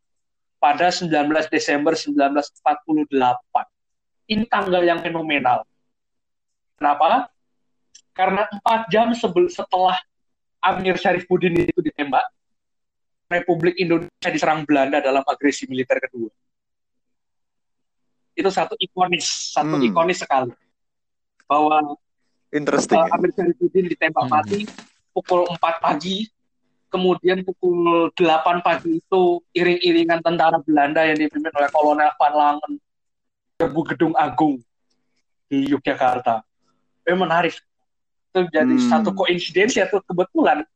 pada 0.61 0.93
19 0.93 1.09
Desember 1.49 1.97
1948. 1.97 3.01
Ini 4.31 4.45
tanggal 4.47 4.85
yang 4.85 5.01
fenomenal. 5.01 5.65
Kenapa? 6.77 7.33
Karena 8.13 8.45
empat 8.47 8.93
jam 8.93 9.11
setelah 9.49 9.97
Amir 10.61 11.01
Syarifuddin 11.01 11.65
itu 11.65 11.81
ditembak, 11.81 12.29
Republik 13.33 13.81
Indonesia 13.81 14.29
diserang 14.29 14.69
Belanda 14.69 15.01
dalam 15.01 15.25
agresi 15.25 15.65
militer 15.65 15.97
kedua. 15.97 16.29
Itu 18.37 18.53
satu 18.53 18.77
ikonis, 18.77 19.57
satu 19.57 19.81
hmm. 19.81 19.89
ikonis 19.91 20.21
sekali. 20.21 20.53
Bahwa 21.49 21.97
Interesting. 22.51 22.99
Uh, 22.99 23.15
Amir 23.17 23.31
Syarifuddin 23.33 23.89
ditembak 23.89 24.27
hmm. 24.29 24.33
mati 24.33 24.61
pukul 25.15 25.47
4 25.49 25.59
pagi 25.81 26.29
kemudian 26.91 27.47
pukul 27.47 28.11
8 28.13 28.67
pagi 28.67 28.99
itu 28.99 29.23
iring-iringan 29.55 30.21
tentara 30.21 30.59
Belanda 30.61 31.07
yang 31.07 31.17
dipimpin 31.17 31.55
oleh 31.55 31.71
Kolonel 31.71 32.11
Van 32.19 32.35
Langen 32.35 32.73
serbu 33.57 33.81
Gedung 33.95 34.15
Agung 34.19 34.59
di 35.47 35.71
Yogyakarta. 35.71 36.43
Ini 37.07 37.17
menarik. 37.17 37.55
Itu 38.31 38.47
jadi 38.51 38.75
hmm. 38.75 38.89
satu 38.91 39.11
koinsidensi 39.15 39.83
atau 39.83 40.03
kebetulan 40.03 40.67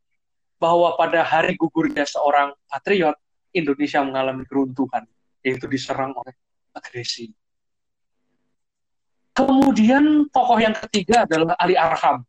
bahwa 0.58 0.94
pada 0.94 1.22
hari 1.22 1.58
gugurnya 1.58 2.06
seorang 2.06 2.54
patriot, 2.70 3.18
Indonesia 3.54 4.02
mengalami 4.02 4.42
keruntuhan, 4.46 5.06
yaitu 5.42 5.66
diserang 5.70 6.14
oleh 6.14 6.34
agresi. 6.74 7.30
Kemudian 9.34 10.30
tokoh 10.30 10.58
yang 10.62 10.74
ketiga 10.86 11.26
adalah 11.26 11.58
Ali 11.58 11.74
Arham. 11.74 12.22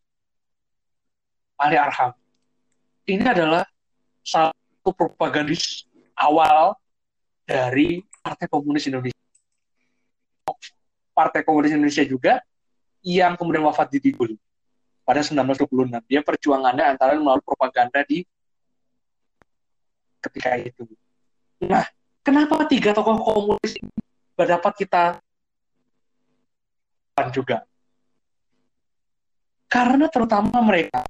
Ali 1.62 1.77
Arham. 1.77 2.13
Ini 3.06 3.25
adalah 3.25 3.62
satu 4.25 4.89
propagandis 4.98 5.86
awal 6.17 6.74
dari 7.46 8.01
Partai 8.25 8.50
Komunis 8.50 8.89
Indonesia. 8.89 9.22
Partai 11.13 11.46
Komunis 11.46 11.77
Indonesia 11.77 12.01
juga 12.01 12.41
yang 13.05 13.38
kemudian 13.38 13.62
wafat 13.70 13.94
di 13.94 14.01
Digul 14.01 14.34
pada 15.05 15.22
1926. 15.22 16.10
Dia 16.10 16.25
perjuangannya 16.25 16.98
antara 16.98 17.13
melalui 17.13 17.46
propaganda 17.46 18.01
di 18.01 18.25
ketika 20.25 20.58
itu. 20.58 20.89
Nah, 21.62 21.86
kenapa 22.25 22.65
tiga 22.65 22.98
tokoh 22.98 23.22
komunis 23.22 23.77
ini 23.77 23.94
dapat 24.34 24.74
kita 24.74 25.22
juga? 27.29 27.62
Karena 29.70 30.10
terutama 30.10 30.58
mereka 30.65 31.05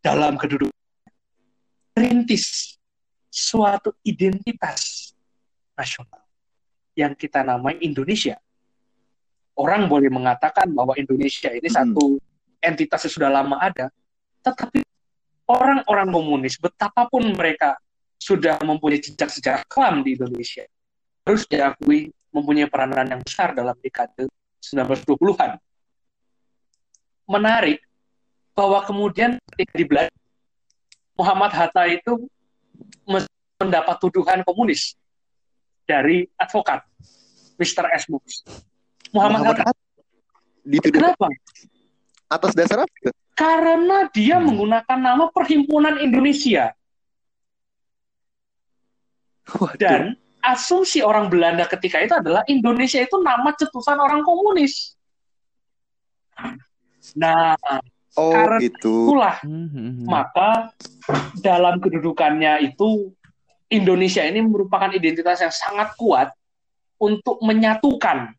dalam 0.00 0.40
kedudukan 0.40 0.87
merintis 1.98 2.78
suatu 3.26 3.90
identitas 4.06 5.10
nasional 5.74 6.22
yang 6.94 7.10
kita 7.18 7.42
namai 7.42 7.74
Indonesia. 7.82 8.38
Orang 9.58 9.90
boleh 9.90 10.06
mengatakan 10.06 10.70
bahwa 10.70 10.94
Indonesia 10.94 11.50
ini 11.50 11.66
hmm. 11.66 11.74
satu 11.74 12.22
entitas 12.62 13.02
yang 13.10 13.14
sudah 13.18 13.30
lama 13.34 13.58
ada, 13.58 13.90
tetapi 14.46 14.86
orang-orang 15.50 16.14
komunis, 16.14 16.54
betapapun 16.62 17.34
mereka 17.34 17.74
sudah 18.22 18.62
mempunyai 18.62 19.02
jejak 19.02 19.34
sejarah 19.34 19.62
kelam 19.66 20.06
di 20.06 20.14
Indonesia, 20.14 20.62
harus 21.26 21.42
diakui 21.50 22.14
mempunyai 22.30 22.70
peranan 22.70 23.10
yang 23.10 23.22
besar 23.26 23.58
dalam 23.58 23.74
dekade 23.82 24.30
1920-an. 24.62 25.58
Menarik 27.26 27.82
bahwa 28.54 28.82
kemudian 28.86 29.38
ketika 29.54 29.74
di 29.74 29.84
Belanda 29.86 30.17
Muhammad 31.18 31.50
Hatta 31.50 31.84
itu 31.90 32.30
mendapat 33.58 33.96
tuduhan 33.98 34.46
komunis 34.46 34.94
dari 35.82 36.30
advokat 36.38 36.86
Mr. 37.58 37.90
S. 37.90 38.06
Books. 38.06 38.46
Muhammad, 39.10 39.42
Muhammad 39.42 39.58
Hatta. 39.66 39.82
Dituduh 40.62 41.10
Kenapa? 41.10 41.26
Atas 42.30 42.52
dasar 42.54 42.86
apa? 42.86 43.10
Karena 43.34 44.06
dia 44.14 44.38
hmm. 44.38 44.46
menggunakan 44.46 44.98
nama 44.98 45.24
Perhimpunan 45.34 45.98
Indonesia. 45.98 46.70
Waduh. 49.48 49.80
Dan 49.80 50.14
asumsi 50.44 51.00
orang 51.00 51.32
Belanda 51.32 51.64
ketika 51.66 51.98
itu 52.04 52.14
adalah 52.14 52.44
Indonesia 52.46 53.00
itu 53.00 53.16
nama 53.18 53.48
cetusan 53.56 53.96
orang 53.96 54.22
komunis. 54.22 54.94
Nah, 57.16 57.56
Oh, 58.18 58.34
Karena 58.34 58.58
itu. 58.58 58.74
itulah 59.14 59.38
hmm, 59.46 59.68
hmm, 59.70 59.90
hmm. 60.02 60.06
maka 60.10 60.74
dalam 61.38 61.78
kedudukannya 61.78 62.66
itu 62.66 63.14
Indonesia 63.70 64.26
ini 64.26 64.42
merupakan 64.42 64.90
identitas 64.90 65.38
yang 65.38 65.54
sangat 65.54 65.94
kuat 65.94 66.34
untuk 66.98 67.38
menyatukan 67.46 68.34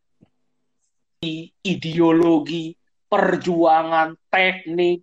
ideologi, 1.64 2.76
perjuangan, 3.08 4.16
teknik, 4.28 5.00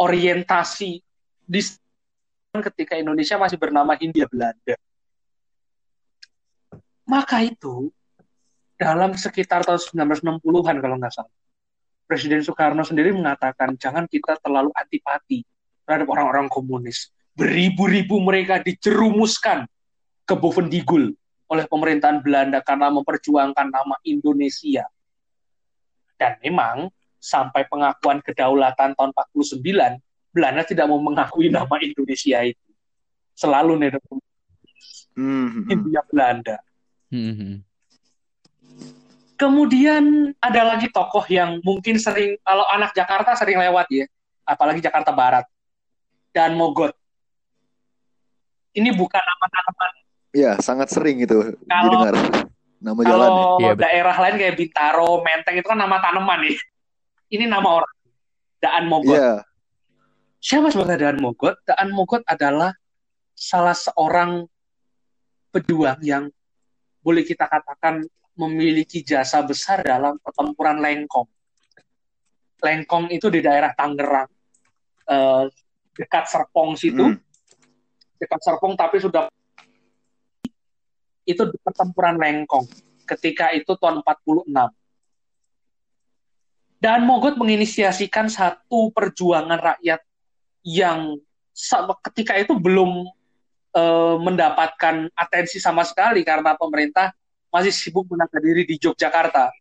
orientasi 0.00 1.00
di 1.44 1.60
ketika 2.54 2.94
Indonesia 2.94 3.36
masih 3.36 3.58
bernama 3.58 3.98
Hindia 3.98 4.30
Belanda. 4.30 4.76
Maka 7.04 7.44
itu 7.44 7.92
dalam 8.78 9.12
sekitar 9.18 9.66
tahun 9.66 9.80
1960-an 10.08 10.76
kalau 10.80 10.96
nggak 10.96 11.12
salah, 11.12 11.34
Presiden 12.14 12.46
Soekarno 12.46 12.86
sendiri 12.86 13.10
mengatakan 13.10 13.74
jangan 13.74 14.06
kita 14.06 14.38
terlalu 14.38 14.70
antipati 14.78 15.42
terhadap 15.82 16.14
orang-orang 16.14 16.46
komunis. 16.46 17.10
Beribu-ribu 17.34 18.22
mereka 18.22 18.62
dijerumuskan 18.62 19.66
ke 20.22 20.34
Bovendigul 20.38 21.10
oleh 21.50 21.66
pemerintahan 21.66 22.22
Belanda 22.22 22.62
karena 22.62 22.86
memperjuangkan 22.94 23.66
nama 23.66 23.98
Indonesia. 24.06 24.86
Dan 26.14 26.38
memang 26.38 26.86
sampai 27.18 27.66
pengakuan 27.66 28.22
kedaulatan 28.22 28.94
tahun 28.94 29.10
49, 29.10 29.98
Belanda 30.30 30.62
tidak 30.62 30.86
mau 30.86 31.02
mengakui 31.02 31.50
nama 31.50 31.82
Indonesia 31.82 32.46
itu. 32.46 32.70
Selalu 33.34 33.90
nih 33.90 33.90
mm-hmm. 35.18 35.66
India 35.66 36.00
Belanda. 36.06 36.62
Mm-hmm. 37.10 37.73
Kemudian 39.44 40.32
ada 40.40 40.62
lagi 40.72 40.88
tokoh 40.88 41.20
yang 41.28 41.60
mungkin 41.60 42.00
sering, 42.00 42.40
kalau 42.40 42.64
anak 42.72 42.96
Jakarta 42.96 43.36
sering 43.36 43.60
lewat 43.60 43.92
ya, 43.92 44.08
apalagi 44.48 44.80
Jakarta 44.80 45.12
Barat, 45.12 45.44
dan 46.32 46.56
Mogot. 46.56 46.96
Ini 48.72 48.88
bukan 48.96 49.20
nama 49.20 49.46
tanaman. 49.52 49.92
Iya, 50.32 50.52
sangat 50.64 50.88
sering 50.88 51.20
itu 51.20 51.60
kalau, 51.68 51.84
didengar. 51.92 52.14
Nama 52.80 53.00
kalau 53.04 53.04
jalan. 53.04 53.28
Kalau 53.28 53.60
ya, 53.60 53.72
daerah 53.76 54.16
lain 54.16 54.34
kayak 54.40 54.56
Bintaro, 54.56 55.10
Menteng 55.20 55.60
itu 55.60 55.68
kan 55.68 55.76
nama 55.76 55.96
tanaman 56.00 56.38
nih. 56.48 56.56
Ini 57.36 57.44
nama 57.44 57.68
orang. 57.84 57.94
Daan 58.64 58.84
Mogot. 58.88 59.12
Iya. 59.12 59.44
Siapa 60.40 60.72
sebenarnya 60.72 61.12
Daan 61.12 61.20
Mogot? 61.20 61.60
Daan 61.68 61.92
Mogot 61.92 62.24
adalah 62.24 62.72
salah 63.36 63.76
seorang 63.76 64.48
pejuang 65.52 66.00
yang 66.00 66.32
boleh 67.04 67.20
kita 67.20 67.44
katakan 67.44 68.08
memiliki 68.34 69.02
jasa 69.06 69.42
besar 69.42 69.82
dalam 69.86 70.18
pertempuran 70.18 70.82
Lengkong. 70.82 71.28
Lengkong 72.62 73.12
itu 73.14 73.30
di 73.30 73.44
daerah 73.44 73.70
Tangerang, 73.76 74.30
eh, 75.06 75.44
dekat 75.94 76.24
Serpong 76.26 76.74
situ, 76.74 77.14
hmm. 77.14 77.18
dekat 78.18 78.40
Serpong 78.42 78.74
tapi 78.74 78.98
sudah 78.98 79.30
itu 81.24 81.42
di 81.48 81.56
pertempuran 81.60 82.20
Lengkong 82.20 82.68
ketika 83.04 83.52
itu 83.52 83.76
tahun 83.76 84.00
46. 84.04 84.48
Dan 86.80 87.08
Mogot 87.08 87.40
menginisiasikan 87.40 88.28
satu 88.28 88.92
perjuangan 88.92 89.56
rakyat 89.56 90.04
yang 90.68 91.16
ketika 92.12 92.36
itu 92.36 92.52
belum 92.60 93.08
e, 93.72 93.82
mendapatkan 94.20 95.08
atensi 95.16 95.56
sama 95.56 95.80
sekali 95.80 96.20
karena 96.20 96.52
pemerintah 96.52 97.16
masih 97.54 97.70
sibuk 97.70 98.10
menaga 98.10 98.42
diri 98.42 98.66
di 98.66 98.74
Yogyakarta. 98.74 99.54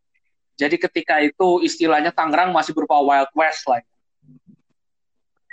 Jadi 0.58 0.82
ketika 0.82 1.22
itu 1.22 1.62
istilahnya 1.62 2.10
Tangerang 2.10 2.50
masih 2.50 2.74
berupa 2.74 2.98
Wild 2.98 3.30
West 3.38 3.70
lah. 3.70 3.86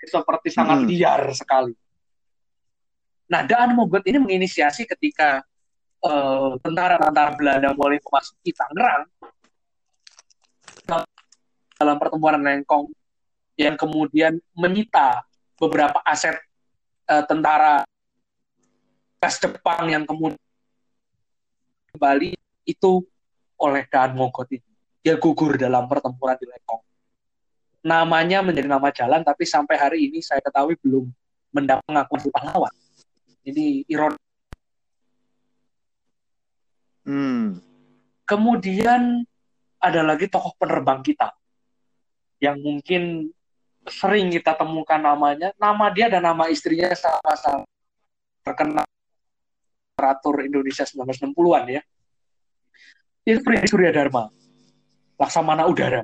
Seperti 0.01 0.49
sangat 0.49 0.81
hmm. 0.81 0.89
liar 0.89 1.23
sekali. 1.37 1.77
Nah, 3.29 3.45
Daan 3.45 3.77
Mogot 3.77 4.01
ini 4.09 4.17
menginisiasi 4.17 4.89
ketika 4.89 5.45
uh, 6.01 6.57
tentara-tentara 6.65 7.37
Belanda 7.37 7.77
mulai 7.77 8.01
memasuki 8.01 8.57
Tangerang 8.57 9.05
dalam 11.77 11.97
pertempuran 12.01 12.41
Lengkong 12.41 12.89
yang 13.61 13.77
kemudian 13.77 14.41
menyita 14.57 15.21
beberapa 15.61 16.01
aset 16.09 16.41
uh, 17.13 17.25
tentara 17.29 17.85
khas 19.21 19.37
Jepang 19.37 19.85
yang 19.93 20.09
kemudian 20.09 20.41
kembali 21.91 22.39
itu 22.67 23.03
oleh 23.61 23.83
Daan 23.91 24.15
Mogot 24.17 24.49
ini. 24.51 24.71
Dia 25.01 25.17
gugur 25.17 25.57
dalam 25.57 25.89
pertempuran 25.89 26.37
di 26.37 26.47
Lengkong. 26.47 26.83
Namanya 27.81 28.45
menjadi 28.45 28.69
nama 28.69 28.89
jalan, 28.93 29.25
tapi 29.25 29.49
sampai 29.49 29.77
hari 29.81 29.99
ini 30.13 30.21
saya 30.21 30.45
ketahui 30.45 30.77
belum 30.81 31.09
mendapat 31.51 31.85
pengakuan 31.89 32.21
pahlawan. 32.31 32.75
Ini 33.45 33.89
ironis 33.89 34.21
Hmm. 37.01 37.59
Kemudian 38.29 39.25
ada 39.81 40.01
lagi 40.05 40.29
tokoh 40.29 40.53
penerbang 40.61 41.01
kita 41.01 41.33
yang 42.39 42.61
mungkin 42.61 43.33
sering 43.89 44.31
kita 44.31 44.55
temukan 44.55 45.01
namanya. 45.01 45.51
Nama 45.57 45.87
dia 45.91 46.07
dan 46.13 46.23
nama 46.29 46.47
istrinya 46.53 46.93
sama-sama 46.95 47.67
terkenal 48.45 48.87
operator 50.01 50.41
Indonesia 50.41 50.89
1960-an 50.89 51.65
ya. 51.69 51.83
Itu 53.29 53.45
Freddy 53.45 53.69
Surya 53.69 53.93
Dharma, 53.93 54.33
Laksamana 55.21 55.69
Udara. 55.69 56.01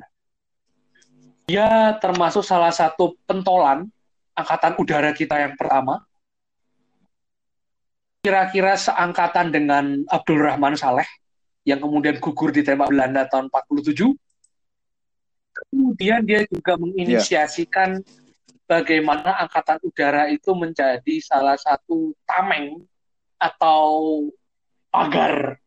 Dia 1.49 1.97
termasuk 1.97 2.45
salah 2.45 2.69
satu 2.69 3.17
pentolan 3.25 3.89
angkatan 4.37 4.77
udara 4.77 5.17
kita 5.17 5.41
yang 5.41 5.57
pertama 5.57 6.05
kira-kira 8.21 8.75
seangkatan 8.77 9.55
dengan 9.55 10.03
Abdul 10.11 10.43
Rahman 10.45 10.75
Saleh 10.75 11.07
yang 11.63 11.79
kemudian 11.79 12.19
gugur 12.19 12.51
di 12.51 12.67
tembak 12.67 12.91
Belanda 12.91 13.25
tahun 13.31 13.49
47. 13.49 14.13
Kemudian 15.57 16.27
dia 16.27 16.43
juga 16.51 16.75
menginisiasikan 16.77 18.03
yeah. 18.03 18.67
bagaimana 18.67 19.39
angkatan 19.47 19.79
udara 19.87 20.27
itu 20.29 20.51
menjadi 20.53 21.15
salah 21.23 21.55
satu 21.55 22.13
tameng 22.27 22.83
atau 23.37 24.25
pagar 24.89 25.61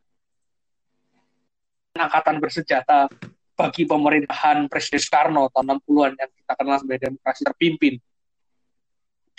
angkatan 1.93 2.38
bersenjata 2.39 3.12
bagi 3.53 3.84
pemerintahan 3.84 4.71
Presiden 4.71 5.03
Soekarno 5.03 5.51
tahun 5.51 5.84
60-an 5.84 6.13
yang 6.15 6.32
kita 6.32 6.53
kenal 6.55 6.77
sebagai 6.79 7.01
demokrasi 7.12 7.41
terpimpin 7.43 7.93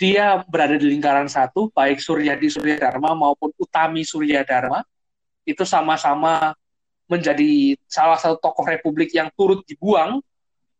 dia 0.01 0.41
berada 0.49 0.81
di 0.81 0.89
lingkaran 0.89 1.29
satu, 1.29 1.69
baik 1.69 2.01
Suryadi 2.01 2.49
Surya 2.49 2.81
Dharma 2.81 3.13
maupun 3.13 3.53
Utami 3.53 4.01
Surya 4.01 4.41
Dharma, 4.41 4.81
itu 5.45 5.61
sama-sama 5.61 6.57
menjadi 7.05 7.77
salah 7.85 8.17
satu 8.17 8.41
tokoh 8.41 8.65
republik 8.65 9.13
yang 9.13 9.29
turut 9.37 9.61
dibuang 9.61 10.17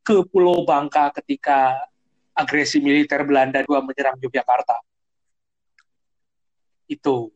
ke 0.02 0.26
Pulau 0.26 0.66
Bangka 0.66 1.14
ketika 1.22 1.78
agresi 2.34 2.82
militer 2.82 3.22
Belanda 3.22 3.62
dua 3.62 3.86
menyerang 3.86 4.18
Yogyakarta. 4.18 4.82
Itu. 6.90 7.30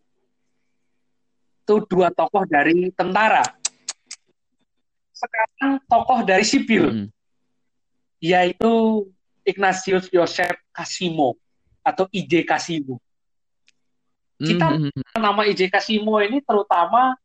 Itu 1.65 1.81
dua 1.89 2.13
tokoh 2.13 2.45
dari 2.45 2.93
tentara. 2.93 3.41
Sekarang 5.09 5.81
tokoh 5.89 6.21
dari 6.21 6.45
sipil, 6.45 6.85
hmm. 6.93 7.07
yaitu 8.21 9.05
Ignatius 9.41 10.13
Joseph 10.13 10.61
Casimo 10.69 11.41
atau 11.81 12.05
IJ 12.13 12.45
Kasimo. 12.45 13.01
Kita 14.35 14.77
mm-hmm. 14.77 15.17
nama 15.17 15.41
IJ 15.47 15.73
Kasimo 15.73 16.21
ini 16.21 16.41
terutama 16.45 17.17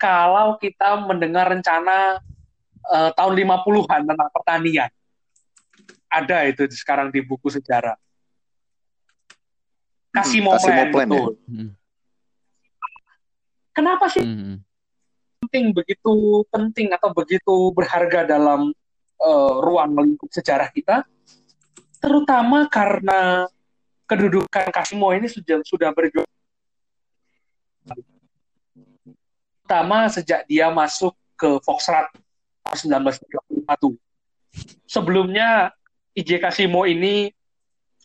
kalau 0.00 0.60
kita 0.60 1.00
mendengar 1.04 1.48
rencana 1.48 2.18
uh, 2.88 3.10
tahun 3.14 3.32
50-an 3.36 4.02
tentang 4.08 4.30
pertanian. 4.32 4.90
Ada 6.08 6.48
itu 6.48 6.64
sekarang 6.72 7.12
di 7.12 7.20
buku 7.20 7.52
sejarah. 7.52 7.94
Kasimo 10.08 10.56
hmm, 10.56 10.62
Plan, 10.64 10.88
plan 10.88 11.08
betul. 11.08 11.36
Ya? 11.36 11.52
Hmm. 11.52 11.70
Kenapa 13.78 14.10
sih 14.10 14.26
hmm. 14.26 14.58
penting 15.38 15.70
begitu 15.70 16.42
penting 16.50 16.90
atau 16.90 17.14
begitu 17.14 17.70
berharga 17.70 18.26
dalam 18.26 18.74
uh, 19.22 19.54
ruang 19.62 19.94
lingkup 19.94 20.26
sejarah 20.34 20.66
kita? 20.74 21.06
Terutama 22.02 22.66
karena 22.66 23.46
kedudukan 24.10 24.74
Kasimo 24.74 25.14
ini 25.14 25.30
sudah 25.30 25.62
sudah 25.62 25.94
berjuang 25.94 26.26
pertama 29.62 30.10
sejak 30.10 30.42
dia 30.50 30.74
masuk 30.74 31.14
ke 31.38 31.62
Foxtrot 31.62 32.10
1931. 32.74 33.62
Sebelumnya 34.90 35.70
IJ 36.18 36.42
Kasimo 36.42 36.82
ini 36.82 37.30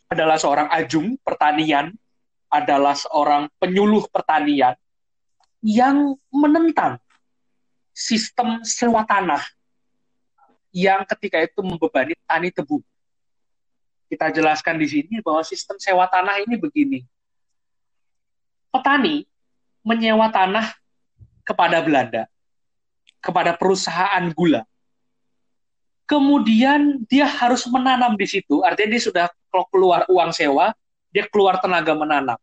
adalah 0.06 0.38
seorang 0.38 0.70
ajung 0.70 1.18
pertanian, 1.26 1.90
adalah 2.54 2.94
seorang 2.94 3.50
penyuluh 3.58 4.06
pertanian 4.14 4.78
yang 5.64 6.20
menentang 6.28 7.00
sistem 7.96 8.60
sewa 8.68 9.08
tanah 9.08 9.42
yang 10.76 11.08
ketika 11.08 11.40
itu 11.40 11.64
membebani 11.64 12.14
tani 12.28 12.52
tebu 12.52 12.84
kita 14.14 14.30
jelaskan 14.30 14.78
di 14.78 14.86
sini 14.86 15.26
bahwa 15.26 15.42
sistem 15.42 15.82
sewa 15.82 16.06
tanah 16.06 16.38
ini 16.46 16.54
begini. 16.54 17.02
Petani 18.70 19.26
menyewa 19.82 20.30
tanah 20.30 20.70
kepada 21.42 21.82
Belanda, 21.82 22.30
kepada 23.18 23.58
perusahaan 23.58 24.22
gula. 24.38 24.62
kemudian 26.04 27.00
dia 27.10 27.26
harus 27.26 27.66
menanam 27.66 28.14
di 28.14 28.28
situ. 28.30 28.62
Artinya 28.62 28.94
dia 28.94 29.02
sudah 29.02 29.26
keluar 29.72 30.06
uang 30.06 30.30
sewa, 30.36 30.76
dia 31.10 31.26
keluar 31.26 31.58
tenaga 31.58 31.96
menanam. 31.98 32.38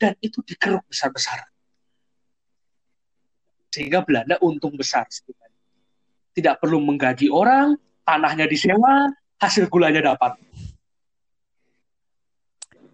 Dan 0.00 0.16
itu 0.24 0.40
dikeruk 0.40 0.80
besar-besaran. 0.88 1.44
Sehingga 3.74 4.06
Belanda 4.06 4.38
untung 4.38 4.78
besar. 4.78 5.10
Tidak 6.34 6.62
perlu 6.62 6.78
menggaji 6.78 7.26
orang, 7.26 7.74
tanahnya 8.06 8.46
disewa, 8.46 9.10
hasil 9.42 9.66
gulanya 9.66 10.14
dapat. 10.14 10.38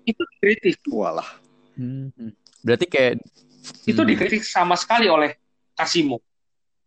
Itu 0.09 0.25
kritis. 0.41 0.81
Walah. 0.89 1.29
Hmm. 1.77 2.33
Berarti 2.65 2.89
kayak 2.89 3.21
itu 3.85 4.01
hmm. 4.01 4.09
dikritik 4.09 4.41
sama 4.41 4.73
sekali 4.77 5.05
oleh 5.05 5.37
Kasimo 5.77 6.21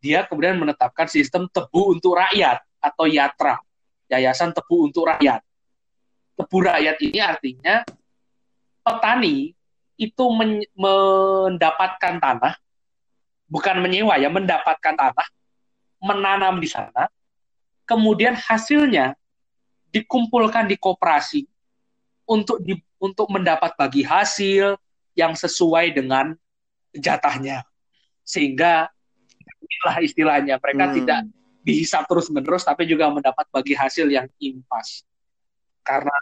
dia 0.03 0.27
kemudian 0.27 0.59
menetapkan 0.59 1.07
sistem 1.07 1.47
tebu 1.47 1.95
untuk 1.95 2.19
rakyat 2.19 2.59
atau 2.83 3.07
yatra, 3.07 3.63
yayasan 4.11 4.51
tebu 4.51 4.91
untuk 4.91 5.07
rakyat. 5.07 5.39
Tebu 6.35 6.57
rakyat 6.59 6.97
ini 6.99 7.19
artinya 7.23 7.75
petani 8.83 9.55
itu 9.95 10.25
men 10.35 10.59
mendapatkan 10.75 12.19
tanah, 12.19 12.59
bukan 13.53 13.77
menyewa 13.85 14.17
ya, 14.17 14.33
mendapatkan 14.33 14.97
tanah, 14.97 15.27
menanam 16.01 16.57
di 16.57 16.65
sana, 16.65 17.05
kemudian 17.85 18.33
hasilnya 18.33 19.13
dikumpulkan 19.93 20.65
di 20.65 20.73
koperasi 20.81 21.45
untuk 22.25 22.57
di, 22.65 22.73
untuk 22.97 23.29
mendapat 23.29 23.77
bagi 23.77 24.01
hasil 24.01 24.73
yang 25.13 25.37
sesuai 25.37 25.93
dengan 25.93 26.33
jatahnya. 26.97 27.61
Sehingga 28.25 28.89
lah 29.83 29.99
istilahnya. 29.99 30.57
Mereka 30.57 30.85
hmm. 30.89 30.93
tidak 31.03 31.19
dihisap 31.63 32.03
terus 32.07 32.27
menerus, 32.31 32.63
tapi 32.63 32.87
juga 32.87 33.11
mendapat 33.11 33.45
bagi 33.51 33.75
hasil 33.75 34.07
yang 34.07 34.27
impas. 34.39 35.03
Karena 35.83 36.15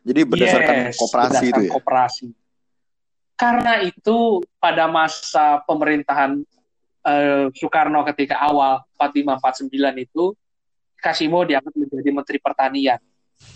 jadi 0.00 0.24
berdasarkan 0.24 0.74
yes, 0.88 0.96
koperasi 0.96 1.28
berdasarkan 1.28 1.48
itu 1.50 1.60
ya. 1.60 1.72
Koperasi. 1.72 2.26
Karena 3.40 3.80
itu 3.80 4.44
pada 4.60 4.84
masa 4.84 5.64
pemerintahan 5.64 6.44
uh, 7.08 7.48
Soekarno 7.56 8.04
ketika 8.12 8.36
awal 8.36 8.84
45 9.00 9.72
49 9.72 10.04
itu 10.04 10.24
Kasimo 11.00 11.48
diangkat 11.48 11.72
menjadi 11.72 12.10
Menteri 12.12 12.36
Pertanian. 12.36 13.00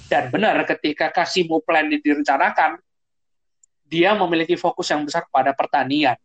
Dan 0.08 0.32
benar 0.32 0.56
ketika 0.64 1.12
Kasimo 1.12 1.60
Plan 1.60 1.92
direncanakan, 1.92 2.80
dia 3.84 4.16
memiliki 4.16 4.56
fokus 4.56 4.88
yang 4.88 5.04
besar 5.04 5.28
pada 5.28 5.52
pertanian, 5.52 6.16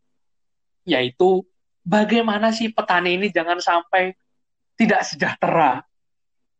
yaitu 0.87 1.43
bagaimana 1.83 2.55
sih 2.55 2.71
petani 2.71 3.19
ini 3.19 3.27
jangan 3.27 3.59
sampai 3.59 4.15
tidak 4.79 5.03
sejahtera? 5.03 5.83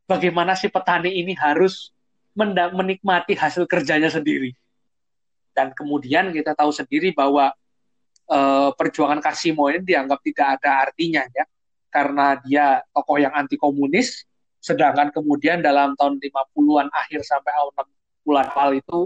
Bagaimana 0.04 0.60
sih 0.60 0.68
petani 0.68 1.24
ini 1.24 1.32
harus 1.40 1.96
menikmati 2.76 3.40
hasil 3.40 3.64
kerjanya 3.64 4.12
sendiri? 4.12 4.52
Dan 5.60 5.76
kemudian 5.76 6.32
kita 6.32 6.56
tahu 6.56 6.72
sendiri 6.72 7.12
bahwa 7.12 7.52
uh, 8.32 8.72
perjuangan 8.80 9.19
Kasimo 9.19 9.67
ini 9.67 9.84
dianggap 9.84 10.24
tidak 10.24 10.48
ada 10.56 10.88
artinya 10.88 11.28
ya, 11.36 11.43
karena 11.91 12.39
dia 12.39 12.80
tokoh 12.95 13.19
yang 13.19 13.36
anti 13.36 13.60
komunis, 13.60 14.24
sedangkan 14.63 15.12
kemudian 15.12 15.60
dalam 15.60 16.00
tahun 16.00 16.15
50-an 16.24 16.88
akhir 16.95 17.28
sampai 17.28 17.52
tahun 17.52 17.72
60-an 18.24 18.48
awal 18.56 18.72
itu 18.80 19.00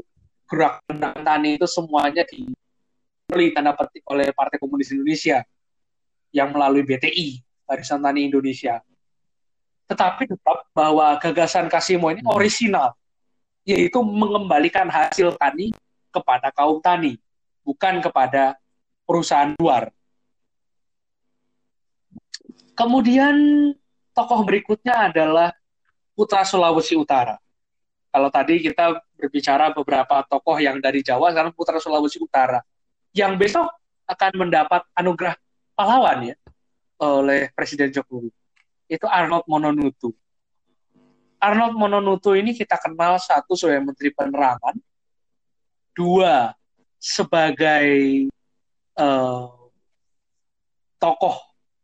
gerak 0.46 0.86
petani 0.86 1.58
itu 1.58 1.66
semuanya 1.66 2.22
dibeli 2.22 3.50
tanda 3.50 3.74
petik 3.74 4.06
oleh 4.14 4.30
Partai 4.30 4.62
Komunis 4.62 4.94
Indonesia 4.94 5.42
yang 6.30 6.54
melalui 6.54 6.86
BTI, 6.86 7.42
Barisan 7.66 8.06
Tani 8.06 8.30
Indonesia. 8.30 8.78
Tetapi 9.90 10.30
tetap 10.30 10.70
bahwa 10.78 11.18
gagasan 11.18 11.66
Kasimo 11.66 12.14
ini 12.14 12.22
hmm. 12.22 12.30
orisinal, 12.30 12.94
yaitu 13.66 13.98
mengembalikan 14.06 14.86
hasil 14.86 15.34
tani 15.42 15.74
kepada 16.14 16.54
kaum 16.54 16.78
tani, 16.78 17.18
bukan 17.66 17.98
kepada 17.98 18.62
perusahaan 19.10 19.58
luar. 19.58 19.90
Kemudian 22.78 23.36
tokoh 24.14 24.46
berikutnya 24.46 25.10
adalah 25.10 25.50
Putra 26.14 26.46
Sulawesi 26.46 26.94
Utara. 26.94 27.38
Kalau 28.14 28.30
tadi 28.30 28.62
kita 28.62 29.02
berbicara 29.18 29.74
beberapa 29.74 30.22
tokoh 30.30 30.62
yang 30.62 30.78
dari 30.78 31.02
Jawa, 31.02 31.34
sekarang 31.34 31.54
Putra 31.58 31.82
Sulawesi 31.82 32.22
Utara. 32.22 32.62
Yang 33.14 33.34
besok 33.42 33.68
akan 34.06 34.32
mendapat 34.46 34.86
anugerah 34.94 35.34
pahlawan 35.74 36.34
ya 36.34 36.36
oleh 37.02 37.50
Presiden 37.58 37.90
Jokowi. 37.90 38.30
Itu 38.86 39.10
Arnold 39.10 39.50
Mononutu. 39.50 40.14
Arnold 41.42 41.76
Mononutu 41.76 42.38
ini 42.38 42.56
kita 42.56 42.80
kenal 42.80 43.20
satu 43.20 43.58
sebagai 43.58 43.92
Menteri 43.92 44.10
Penerangan, 44.16 44.76
dua 45.94 46.54
sebagai 46.98 48.26
uh, 48.98 49.50
tokoh 50.98 51.36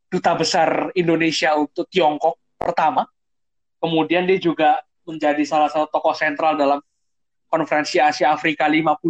duta 0.09 0.33
besar 0.33 0.89
Indonesia 0.97 1.53
untuk 1.55 1.85
Tiongkok 1.87 2.37
pertama. 2.57 3.05
Kemudian 3.79 4.27
dia 4.27 4.41
juga 4.41 4.81
menjadi 5.07 5.41
salah 5.47 5.71
satu 5.71 5.87
tokoh 5.87 6.13
sentral 6.17 6.57
dalam 6.59 6.81
konferensi 7.47 7.97
Asia 7.97 8.33
Afrika 8.33 8.67
55 8.67 9.01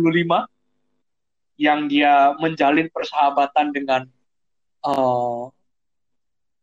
yang 1.60 1.92
dia 1.92 2.32
menjalin 2.40 2.88
persahabatan 2.88 3.76
dengan 3.76 4.02
uh, 4.88 5.52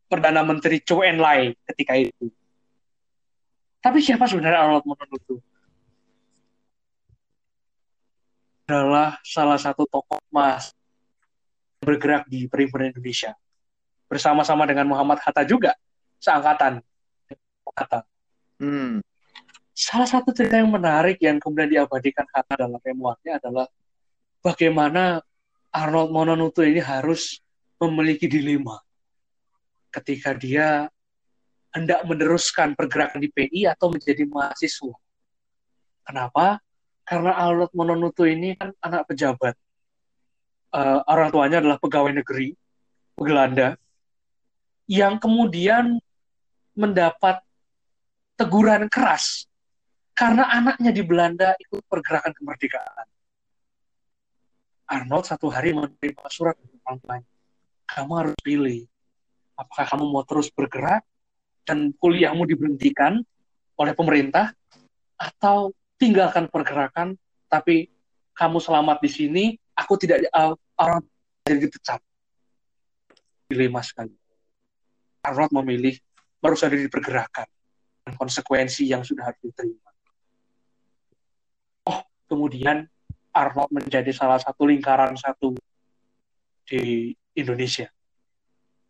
Perdana 0.06 0.46
Menteri 0.46 0.80
Chou 0.80 1.02
En-lai 1.02 1.52
ketika 1.68 1.98
itu. 1.98 2.30
Tapi 3.82 3.98
siapa 4.00 4.24
sebenarnya 4.24 4.66
Arnold 4.66 4.86
Mononutu? 4.88 5.42
Adalah 8.66 9.22
salah 9.22 9.58
satu 9.62 9.86
tokoh 9.86 10.18
emas 10.34 10.74
bergerak 11.78 12.26
di 12.26 12.50
periferan 12.50 12.90
Indonesia. 12.90 13.30
Bersama-sama 14.10 14.66
dengan 14.66 14.90
Muhammad 14.90 15.22
Hatta 15.22 15.46
juga, 15.46 15.74
seangkatan 16.18 16.82
Hatta. 17.74 18.02
Hmm. 18.58 18.98
Salah 19.76 20.08
satu 20.08 20.34
cerita 20.34 20.58
yang 20.58 20.72
menarik 20.72 21.20
yang 21.22 21.38
kemudian 21.38 21.68
diabadikan 21.68 22.26
Hatta 22.34 22.66
dalam 22.66 22.80
memoirnya 22.82 23.38
adalah 23.38 23.70
bagaimana 24.42 25.22
Arnold 25.70 26.10
Mononutu 26.10 26.64
ini 26.64 26.80
harus 26.80 27.38
memiliki 27.76 28.24
dilema 28.26 28.80
ketika 29.92 30.32
dia 30.32 30.88
hendak 31.76 32.00
meneruskan 32.08 32.72
pergerakan 32.72 33.20
di 33.20 33.28
PI 33.28 33.68
atau 33.68 33.92
menjadi 33.92 34.24
mahasiswa. 34.24 34.96
Kenapa? 36.08 36.56
Karena 37.06 37.38
Arnold 37.38 37.70
Mononuto 37.72 38.26
ini 38.26 38.58
kan 38.58 38.74
anak 38.82 39.06
pejabat. 39.06 39.54
Uh, 40.74 41.00
orang 41.06 41.30
tuanya 41.30 41.62
adalah 41.62 41.78
pegawai 41.78 42.10
negeri 42.10 42.52
Belanda 43.14 43.78
yang 44.90 45.16
kemudian 45.16 45.96
mendapat 46.74 47.40
teguran 48.36 48.90
keras 48.90 49.46
karena 50.12 50.50
anaknya 50.50 50.90
di 50.92 51.00
Belanda 51.06 51.54
ikut 51.56 51.86
pergerakan 51.86 52.34
kemerdekaan. 52.34 53.06
Arnold 54.90 55.24
satu 55.24 55.48
hari 55.48 55.72
menerima 55.72 56.26
surat 56.28 56.58
dari 56.58 56.76
orang 56.84 56.98
tuanya 57.00 57.30
kamu 57.86 58.12
harus 58.18 58.36
pilih 58.42 58.80
apakah 59.54 59.86
kamu 59.88 60.04
mau 60.10 60.24
terus 60.26 60.50
bergerak 60.52 61.06
dan 61.64 61.94
kuliahmu 61.96 62.44
diberhentikan 62.44 63.22
oleh 63.78 63.92
pemerintah 63.94 64.52
atau 65.16 65.72
tinggalkan 65.96 66.48
pergerakan 66.48 67.16
tapi 67.48 67.88
kamu 68.36 68.60
selamat 68.60 69.00
di 69.00 69.10
sini 69.10 69.44
aku 69.76 69.96
tidak 69.96 70.28
uh, 70.32 70.52
orang 70.76 71.02
jadi 71.44 71.68
dipecat 71.68 72.00
dilema 73.48 73.80
sekali 73.80 74.12
Arnold 75.24 75.52
memilih 75.62 75.96
baru 76.40 76.54
saja 76.58 76.76
di 76.76 76.90
pergerakan 76.90 77.48
dan 78.06 78.12
konsekuensi 78.14 78.86
yang 78.86 79.02
sudah 79.02 79.32
harus 79.32 79.40
diterima 79.40 79.90
oh 81.88 82.00
kemudian 82.28 82.84
Arnold 83.36 83.68
menjadi 83.68 84.10
salah 84.16 84.40
satu 84.40 84.64
lingkaran 84.64 85.12
satu 85.12 85.52
di 86.66 87.14
Indonesia. 87.38 87.86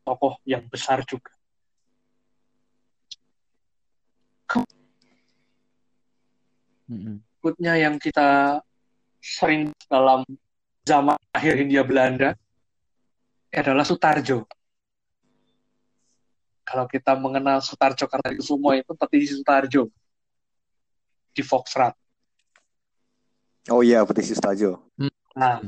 Tokoh 0.07 0.41
yang 0.49 0.65
besar 0.71 1.05
juga. 1.05 1.36
Berikutnya 6.87 7.75
yang 7.79 7.99
kita 7.99 8.59
sering 9.19 9.75
dalam 9.91 10.23
zaman 10.87 11.19
akhir 11.35 11.59
Hindia 11.59 11.83
Belanda 11.83 12.39
adalah 13.51 13.83
Sutarjo. 13.83 14.47
Kalau 16.67 16.87
kita 16.91 17.15
mengenal 17.15 17.63
Sutarjo 17.63 18.07
Kartikusumo 18.07 18.75
itu 18.75 18.93
petisi 18.95 19.35
Sutarjo 19.39 19.91
di 21.35 21.43
Foxrat. 21.43 21.95
Oh 23.71 23.83
iya, 23.83 24.07
petisi 24.07 24.35
Sutarjo. 24.35 24.79
Nah, 25.35 25.63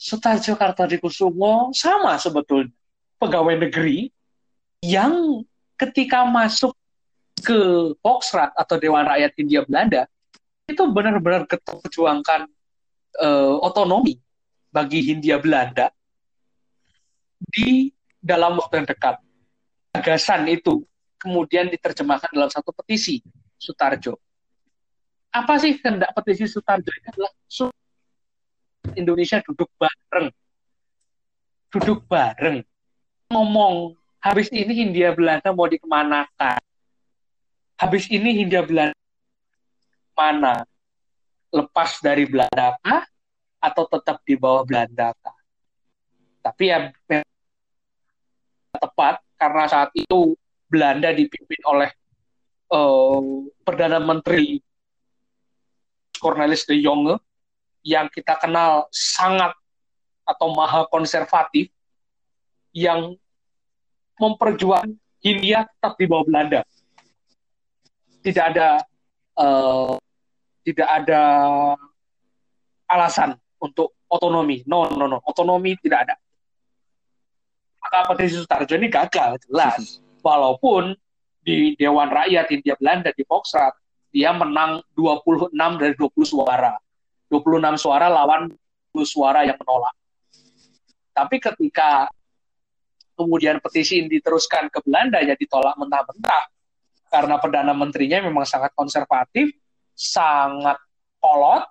Sutarjo 0.00 0.56
Kartadikusumo 0.56 1.76
sama 1.76 2.16
sebetulnya 2.16 2.72
pegawai 3.20 3.52
negeri 3.68 4.08
yang 4.80 5.44
ketika 5.76 6.24
masuk 6.24 6.72
ke 7.40 7.58
Volksraad 8.04 8.54
atau 8.54 8.76
Dewan 8.76 9.04
Rakyat 9.08 9.32
Hindia 9.36 9.64
Belanda 9.64 10.06
itu 10.70 10.86
benar-benar 10.94 11.50
perjuangkan 11.50 12.46
uh, 13.18 13.56
otonomi 13.66 14.22
bagi 14.70 15.02
Hindia 15.02 15.42
Belanda 15.42 15.90
di 17.50 17.90
dalam 18.22 18.60
waktu 18.60 18.84
yang 18.84 18.88
dekat. 18.88 19.16
Gagasan 19.90 20.46
itu 20.46 20.86
kemudian 21.18 21.66
diterjemahkan 21.66 22.30
dalam 22.30 22.48
satu 22.52 22.70
petisi 22.70 23.18
Sutarjo. 23.58 24.14
Apa 25.34 25.58
sih 25.58 25.74
kehendak 25.82 26.14
petisi 26.14 26.46
Sutarjo 26.46 26.90
ini 26.90 27.06
adalah 27.10 27.32
Indonesia 28.94 29.42
duduk 29.42 29.68
bareng. 29.76 30.30
Duduk 31.70 32.06
bareng. 32.06 32.62
Ngomong, 33.30 33.94
habis 34.18 34.50
ini 34.50 34.86
Hindia 34.86 35.14
Belanda 35.14 35.54
mau 35.54 35.66
dikemanakan? 35.70 36.69
Habis 37.80 38.12
ini 38.12 38.44
Hindia 38.44 38.60
Belanda 38.60 39.00
mana? 40.12 40.68
Lepas 41.48 41.96
dari 42.04 42.28
Belanda 42.28 42.76
kah? 42.84 43.08
Atau 43.56 43.88
tetap 43.88 44.20
di 44.28 44.36
bawah 44.36 44.68
Belanda 44.68 45.16
kah? 45.16 45.36
Tapi 46.44 46.68
ya 46.68 46.92
tepat 48.76 49.24
karena 49.40 49.64
saat 49.64 49.90
itu 49.96 50.36
Belanda 50.68 51.08
dipimpin 51.10 51.60
oleh 51.64 51.90
uh, 52.68 53.48
Perdana 53.64 53.96
Menteri 53.96 54.60
Cornelis 56.20 56.68
de 56.68 56.76
Jonge 56.84 57.16
yang 57.80 58.12
kita 58.12 58.36
kenal 58.36 58.92
sangat 58.92 59.56
atau 60.28 60.52
maha 60.52 60.84
konservatif 60.92 61.72
yang 62.76 63.16
memperjuangkan 64.20 65.00
Hindia 65.20 65.64
tetap 65.64 65.96
di 65.96 66.04
bawah 66.04 66.28
Belanda. 66.28 66.60
Tidak 68.20 68.44
ada 68.52 68.84
uh, 69.40 69.96
tidak 70.60 70.88
ada 70.88 71.22
alasan 72.90 73.36
untuk 73.60 73.96
otonomi. 74.08 74.64
No, 74.68 74.88
no, 74.92 75.08
no. 75.08 75.18
Otonomi 75.24 75.76
tidak 75.80 76.08
ada 76.08 76.14
maka 77.80 78.12
petisi 78.12 78.36
Sutarjo 78.38 78.76
ini 78.76 78.92
gagal 78.92 79.40
jelas. 79.48 79.98
Walaupun 80.26 80.92
di 81.40 81.72
Dewan 81.80 82.12
Rakyat 82.12 82.52
Hindia 82.52 82.76
Belanda 82.76 83.10
di 83.16 83.24
Volksraad 83.24 83.72
dia 84.12 84.36
menang 84.36 84.84
26 84.94 85.56
dari 85.80 85.94
20 85.96 86.12
suara. 86.22 86.76
26 87.32 87.80
suara 87.80 88.06
lawan 88.12 88.52
20 88.92 89.06
suara 89.08 89.48
yang 89.48 89.56
menolak. 89.56 89.96
Tapi 91.10 91.36
ketika 91.40 92.10
kemudian 93.16 93.58
petisi 93.64 94.04
ini 94.04 94.20
diteruskan 94.20 94.68
ke 94.68 94.84
Belanda 94.84 95.18
ya 95.24 95.32
ditolak 95.34 95.76
mentah-mentah 95.80 96.44
karena 97.10 97.36
perdana 97.42 97.74
menterinya 97.74 98.22
memang 98.22 98.46
sangat 98.46 98.70
konservatif, 98.72 99.50
sangat 99.92 100.78
kolot 101.18 101.66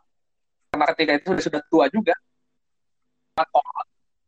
karena 0.70 0.86
ketika 0.94 1.12
itu 1.18 1.30
sudah 1.50 1.62
tua 1.66 1.86
juga. 1.90 2.14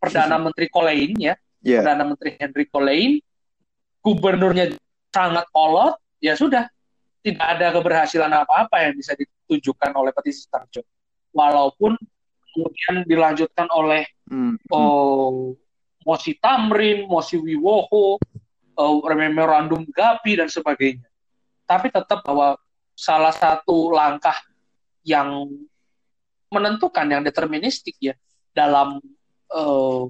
Perdana 0.01 0.41
Menteri 0.41 0.65
Kolein 0.71 1.13
ya, 1.19 1.35
yeah. 1.61 1.85
Perdana 1.85 2.09
Menteri 2.09 2.33
Henry 2.39 2.65
Lane, 2.73 3.21
gubernurnya 4.01 4.73
sangat 5.13 5.45
kolot, 5.53 5.99
ya 6.17 6.33
sudah 6.33 6.65
tidak 7.21 7.45
ada 7.45 7.69
keberhasilan 7.69 8.33
apa-apa 8.33 8.81
yang 8.81 8.97
bisa 8.97 9.13
ditunjukkan 9.13 9.93
oleh 9.93 10.09
petisi 10.09 10.49
Tarjo. 10.49 10.81
Walaupun 11.35 11.93
kemudian 12.49 13.05
dilanjutkan 13.05 13.69
oleh 13.69 14.09
mm. 14.25 14.73
oh, 14.73 15.53
Mosi 16.01 16.33
Tamrin, 16.41 17.05
Mosi 17.05 17.37
Wiwoho, 17.37 18.17
uh, 18.77 18.97
memorandum 19.15 19.83
Gapi 19.87 20.39
dan 20.39 20.47
sebagainya. 20.47 21.07
Tapi 21.65 21.87
tetap 21.87 22.23
bahwa 22.23 22.59
salah 22.95 23.31
satu 23.31 23.95
langkah 23.95 24.35
yang 25.01 25.47
menentukan 26.51 27.07
yang 27.07 27.23
deterministik 27.23 27.95
ya 27.97 28.13
dalam 28.51 28.99
uh, 29.55 30.03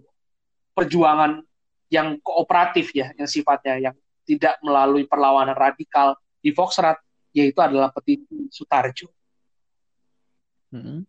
perjuangan 0.74 1.46
yang 1.92 2.18
kooperatif 2.24 2.96
ya, 2.96 3.14
yang 3.20 3.30
sifatnya 3.30 3.92
yang 3.92 3.96
tidak 4.26 4.58
melalui 4.64 5.06
perlawanan 5.06 5.54
radikal 5.54 6.18
di 6.42 6.50
Foxrat, 6.56 6.98
yaitu 7.36 7.60
adalah 7.62 7.94
petisi 7.94 8.50
Sutarjo. 8.50 9.12
Hmm. 10.72 11.04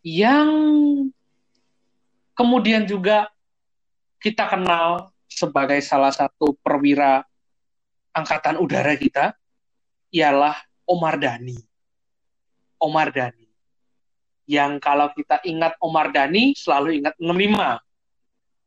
Yang 0.00 0.50
kemudian 2.38 2.86
juga 2.86 3.28
kita 4.22 4.46
kenal 4.46 5.10
sebagai 5.38 5.78
salah 5.78 6.10
satu 6.10 6.58
perwira 6.58 7.22
angkatan 8.10 8.58
udara 8.58 8.98
kita 8.98 9.38
ialah 10.10 10.58
Omar 10.90 11.22
Dhani. 11.22 11.54
Omar 12.82 13.14
Dhani. 13.14 13.46
Yang 14.48 14.82
kalau 14.82 15.12
kita 15.14 15.38
ingat 15.46 15.78
Omar 15.78 16.10
Dhani 16.10 16.58
selalu 16.58 16.98
ingat 16.98 17.14
65 17.20 17.78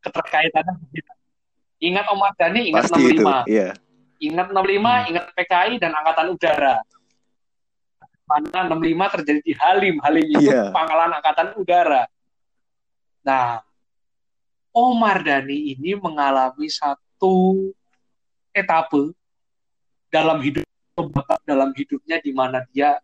keterkaitannya 0.01 0.73
begitu. 0.87 1.11
Ingat 1.81 2.05
Omar 2.13 2.31
Dhani, 2.37 2.61
ingat 2.69 2.85
Pasti 2.87 3.01
65. 3.01 3.17
Itu, 3.17 3.25
iya. 3.49 3.69
Ingat 4.21 4.47
65, 4.53 4.53
hmm. 4.53 5.09
ingat 5.09 5.25
PKI 5.33 5.73
dan 5.81 5.91
Angkatan 5.97 6.27
Udara. 6.29 6.75
Mana 8.29 8.69
65 8.69 9.13
terjadi 9.17 9.41
di 9.41 9.53
Halim. 9.57 9.95
Halim 10.05 10.25
itu 10.29 10.53
yeah. 10.53 10.69
pangkalan 10.69 11.09
Angkatan 11.17 11.57
Udara. 11.57 12.05
Nah, 13.25 13.65
Omar 14.71 15.23
Dhani 15.23 15.75
ini 15.75 15.99
mengalami 15.99 16.71
satu 16.71 17.69
etape 18.55 19.11
dalam 20.11 20.39
hidup 20.39 20.63
dalam 21.47 21.71
hidupnya 21.75 22.19
di 22.19 22.31
mana 22.31 22.63
dia 22.71 22.99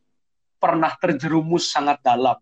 pernah 0.59 0.91
terjerumus 0.95 1.71
sangat 1.71 1.99
dalam 2.03 2.39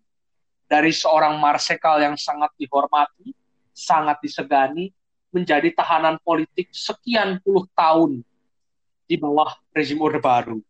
dari 0.66 0.90
seorang 0.90 1.38
marsekal 1.38 2.02
yang 2.02 2.18
sangat 2.18 2.50
dihormati 2.58 3.34
sangat 3.76 4.22
disegani 4.24 4.90
menjadi 5.34 5.74
tahanan 5.76 6.16
politik 6.24 6.72
sekian 6.72 7.44
puluh 7.44 7.68
tahun 7.76 8.24
di 9.04 9.16
bawah 9.20 9.52
rezim 9.76 10.00
Orde 10.00 10.24
Baru. 10.24 10.64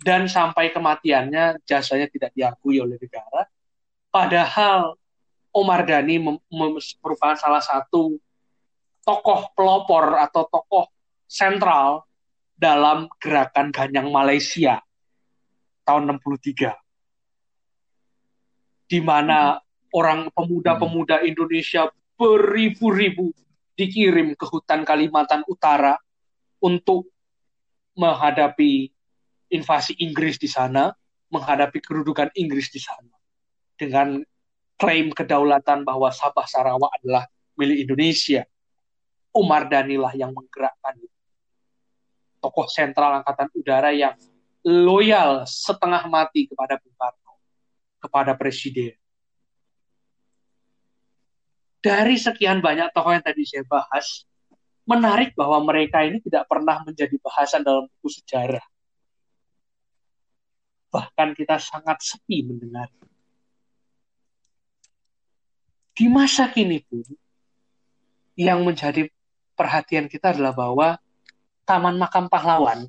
Dan 0.00 0.30
sampai 0.30 0.72
kematiannya 0.72 1.60
jasanya 1.68 2.08
tidak 2.08 2.32
diakui 2.32 2.80
oleh 2.80 2.96
negara. 2.96 3.44
Padahal 4.08 4.96
Omar 5.50 5.82
Dhani 5.82 6.22
merupakan 6.50 7.34
salah 7.34 7.62
satu 7.62 8.14
tokoh 9.02 9.50
pelopor 9.58 10.14
atau 10.14 10.46
tokoh 10.46 10.86
sentral 11.26 12.06
dalam 12.54 13.08
gerakan 13.18 13.72
Ganyang 13.74 14.12
Malaysia 14.12 14.78
tahun 15.82 16.20
63. 16.22 16.76
Di 18.90 19.00
mana 19.02 19.58
orang 19.90 20.30
pemuda-pemuda 20.30 21.26
Indonesia 21.26 21.90
beribu-ribu 22.14 23.32
dikirim 23.74 24.36
ke 24.36 24.44
hutan 24.44 24.84
Kalimantan 24.84 25.42
Utara 25.48 25.96
untuk 26.60 27.08
menghadapi 27.96 28.92
invasi 29.50 29.96
Inggris 29.98 30.38
di 30.38 30.46
sana, 30.46 30.92
menghadapi 31.32 31.80
kedudukan 31.80 32.30
Inggris 32.36 32.70
di 32.70 32.78
sana. 32.78 33.16
Dengan 33.74 34.20
klaim 34.80 35.12
kedaulatan 35.12 35.84
bahwa 35.84 36.08
Sabah 36.08 36.48
Sarawak 36.48 36.88
adalah 37.02 37.28
milik 37.60 37.84
Indonesia. 37.84 38.48
Umar 39.30 39.70
Danilah 39.70 40.10
yang 40.18 40.34
menggerakkan 40.34 40.98
Tokoh 42.42 42.66
sentral 42.66 43.20
Angkatan 43.20 43.52
Udara 43.54 43.92
yang 43.94 44.16
loyal 44.64 45.46
setengah 45.46 46.02
mati 46.10 46.48
kepada 46.50 46.80
Bung 46.80 46.96
Karno, 46.96 47.36
kepada 48.00 48.32
Presiden 48.34 48.96
dari 51.80 52.20
sekian 52.20 52.60
banyak 52.60 52.92
tokoh 52.92 53.16
yang 53.16 53.24
tadi 53.24 53.42
saya 53.48 53.64
bahas, 53.64 54.28
menarik 54.84 55.32
bahwa 55.32 55.64
mereka 55.64 56.04
ini 56.04 56.20
tidak 56.20 56.44
pernah 56.44 56.84
menjadi 56.84 57.16
bahasan 57.24 57.64
dalam 57.64 57.88
buku 57.88 58.08
sejarah. 58.20 58.64
Bahkan 60.92 61.28
kita 61.32 61.56
sangat 61.56 62.04
sepi 62.04 62.44
mendengar. 62.44 62.92
Di 66.00 66.08
masa 66.08 66.48
kini 66.48 66.80
pun, 66.80 67.04
yang 68.32 68.64
menjadi 68.64 69.04
perhatian 69.52 70.08
kita 70.08 70.32
adalah 70.32 70.56
bahwa 70.56 70.88
Taman 71.68 72.00
Makam 72.00 72.32
Pahlawan 72.32 72.88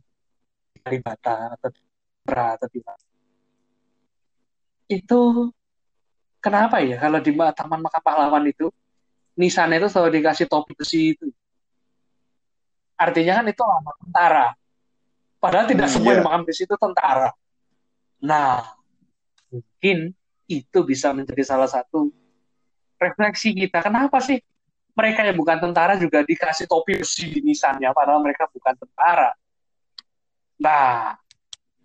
di 0.71 0.80
Kalibata 0.80 1.60
atau 1.60 1.76
atau 2.24 2.67
di 2.71 2.80
itu 4.88 5.19
kenapa 6.39 6.80
ya 6.80 6.95
kalau 7.04 7.19
di 7.19 7.36
Taman 7.36 7.84
Makam 7.84 8.00
Pahlawan 8.00 8.47
itu 8.47 8.71
nisannya 9.36 9.84
itu 9.84 9.91
selalu 9.91 10.24
dikasih 10.24 10.47
topi 10.47 10.71
besi 10.71 11.12
itu. 11.12 11.28
Artinya 12.95 13.43
kan 13.43 13.45
itu 13.52 13.60
lama 13.60 13.91
tentara. 14.00 14.47
Padahal 15.36 15.67
tidak 15.67 15.91
hmm, 15.91 15.95
semua 16.00 16.13
yeah. 16.15 16.24
makan 16.24 16.41
besi 16.47 16.63
itu 16.63 16.76
tentara. 16.80 17.36
Nah, 18.24 18.71
mungkin 19.52 20.15
itu 20.47 20.80
bisa 20.88 21.12
menjadi 21.12 21.43
salah 21.43 21.67
satu 21.67 22.13
refleksi 23.02 23.58
kita. 23.58 23.82
Kenapa 23.82 24.22
sih 24.22 24.38
mereka 24.94 25.26
yang 25.26 25.38
bukan 25.42 25.58
tentara 25.58 25.98
juga 25.98 26.22
dikasih 26.22 26.70
topi 26.70 27.02
besi 27.02 27.42
misalnya 27.42 27.90
padahal 27.90 28.22
mereka 28.22 28.46
bukan 28.54 28.78
tentara. 28.78 29.34
Nah, 30.62 31.18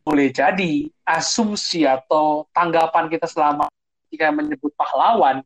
boleh 0.05 0.29
jadi 0.29 0.93
asumsi 1.09 1.89
atau 1.89 2.45
tanggapan 2.53 3.09
kita 3.09 3.25
selama 3.25 3.73
ketika 4.07 4.29
menyebut 4.31 4.71
pahlawan, 4.77 5.41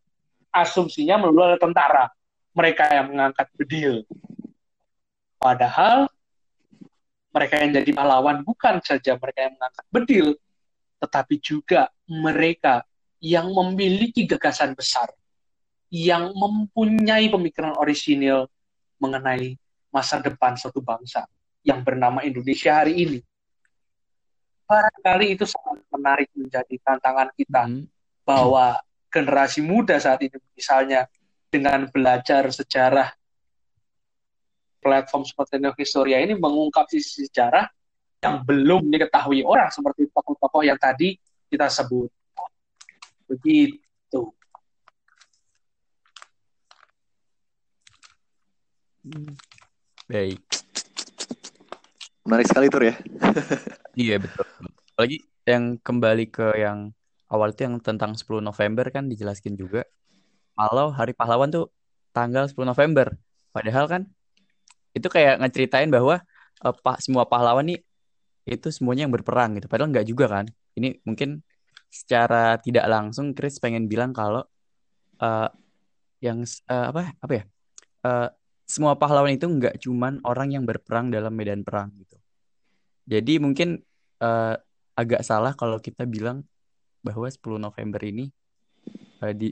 asumsinya 0.50 1.22
melulu 1.22 1.54
ada 1.54 1.58
tentara. 1.62 2.10
Mereka 2.50 2.90
yang 2.90 3.14
mengangkat 3.14 3.46
bedil. 3.54 4.02
Padahal 5.38 6.10
mereka 7.30 7.62
yang 7.62 7.70
jadi 7.78 7.90
pahlawan 7.94 8.42
bukan 8.42 8.82
saja 8.82 9.14
mereka 9.14 9.46
yang 9.46 9.54
mengangkat 9.54 9.86
bedil, 9.94 10.26
tetapi 10.98 11.34
juga 11.38 11.86
mereka 12.10 12.82
yang 13.22 13.46
memiliki 13.54 14.26
gagasan 14.26 14.74
besar 14.74 15.14
yang 15.90 16.30
mempunyai 16.32 17.26
pemikiran 17.26 17.74
orisinil 17.74 18.46
mengenai 19.02 19.58
masa 19.90 20.22
depan 20.22 20.54
suatu 20.54 20.78
bangsa 20.78 21.26
yang 21.66 21.82
bernama 21.82 22.22
Indonesia 22.22 22.78
hari 22.78 22.94
ini. 23.04 23.18
Barangkali 24.70 25.34
itu 25.34 25.44
sangat 25.50 25.82
menarik 25.90 26.30
menjadi 26.30 26.74
tantangan 26.86 27.34
kita 27.34 27.66
hmm. 27.66 27.84
bahwa 28.22 28.78
generasi 29.10 29.66
muda 29.66 29.98
saat 29.98 30.22
ini 30.22 30.38
misalnya 30.54 31.10
dengan 31.50 31.90
belajar 31.90 32.46
sejarah 32.54 33.10
platform 34.78 35.26
seperti 35.26 35.58
Historia 35.74 36.22
ini 36.22 36.38
mengungkap 36.38 36.86
sisi 36.86 37.26
sejarah 37.26 37.66
yang 38.22 38.46
belum 38.46 38.86
diketahui 38.88 39.42
orang 39.42 39.68
seperti 39.74 40.06
tokoh-tokoh 40.14 40.62
yang 40.62 40.78
tadi 40.78 41.18
kita 41.50 41.66
sebut. 41.66 42.08
Begitu. 43.26 44.22
Baik. 50.10 50.40
Menarik 52.28 52.46
sekali 52.46 52.66
tur 52.68 52.84
ya. 52.84 52.94
iya 53.96 54.16
betul. 54.20 54.44
Apalagi 54.92 55.18
yang 55.48 55.80
kembali 55.80 56.24
ke 56.28 56.46
yang 56.60 56.92
awal 57.32 57.54
itu 57.54 57.64
yang 57.64 57.80
tentang 57.80 58.12
10 58.12 58.44
November 58.44 58.86
kan 58.92 59.08
dijelaskan 59.08 59.56
juga. 59.56 59.88
Kalau 60.52 60.92
Hari 60.92 61.16
Pahlawan 61.16 61.48
tuh 61.48 61.72
tanggal 62.12 62.50
10 62.50 62.68
November. 62.68 63.16
Padahal 63.50 63.88
kan 63.88 64.02
itu 64.92 65.06
kayak 65.08 65.40
ngeceritain 65.40 65.88
bahwa 65.88 66.20
uh, 66.60 66.74
pa 66.74 66.98
semua 66.98 67.24
pahlawan 67.24 67.64
nih 67.64 67.80
itu 68.44 68.68
semuanya 68.68 69.08
yang 69.08 69.14
berperang 69.14 69.56
gitu. 69.56 69.70
Padahal 69.70 69.88
nggak 69.94 70.06
juga 70.06 70.26
kan. 70.28 70.46
Ini 70.76 71.00
mungkin 71.06 71.40
secara 71.90 72.60
tidak 72.60 72.86
langsung 72.86 73.32
Chris 73.32 73.58
pengen 73.58 73.88
bilang 73.88 74.12
kalau 74.12 74.44
uh, 75.22 75.48
yang 76.20 76.44
uh, 76.68 76.86
apa 76.92 77.16
apa 77.16 77.32
ya? 77.32 77.44
Uh, 78.00 78.28
semua 78.70 78.94
pahlawan 78.94 79.34
itu 79.34 79.50
nggak 79.50 79.82
cuman 79.82 80.22
orang 80.22 80.54
yang 80.54 80.62
berperang 80.62 81.10
dalam 81.10 81.34
medan 81.34 81.66
perang 81.66 81.90
gitu. 81.98 82.14
Jadi 83.10 83.42
mungkin 83.42 83.82
uh, 84.22 84.54
agak 84.94 85.26
salah 85.26 85.58
kalau 85.58 85.82
kita 85.82 86.06
bilang 86.06 86.46
bahwa 87.02 87.26
10 87.26 87.58
November 87.58 87.98
ini 88.06 88.30
uh, 89.26 89.34
di 89.34 89.50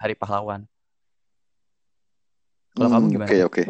Hari 0.00 0.16
Pahlawan. 0.16 0.64
Kalau 2.72 2.88
hmm, 2.88 2.94
kamu 2.96 3.06
gimana? 3.12 3.28
Oke 3.28 3.36
okay, 3.36 3.42
oke. 3.44 3.52
Okay. 3.52 3.66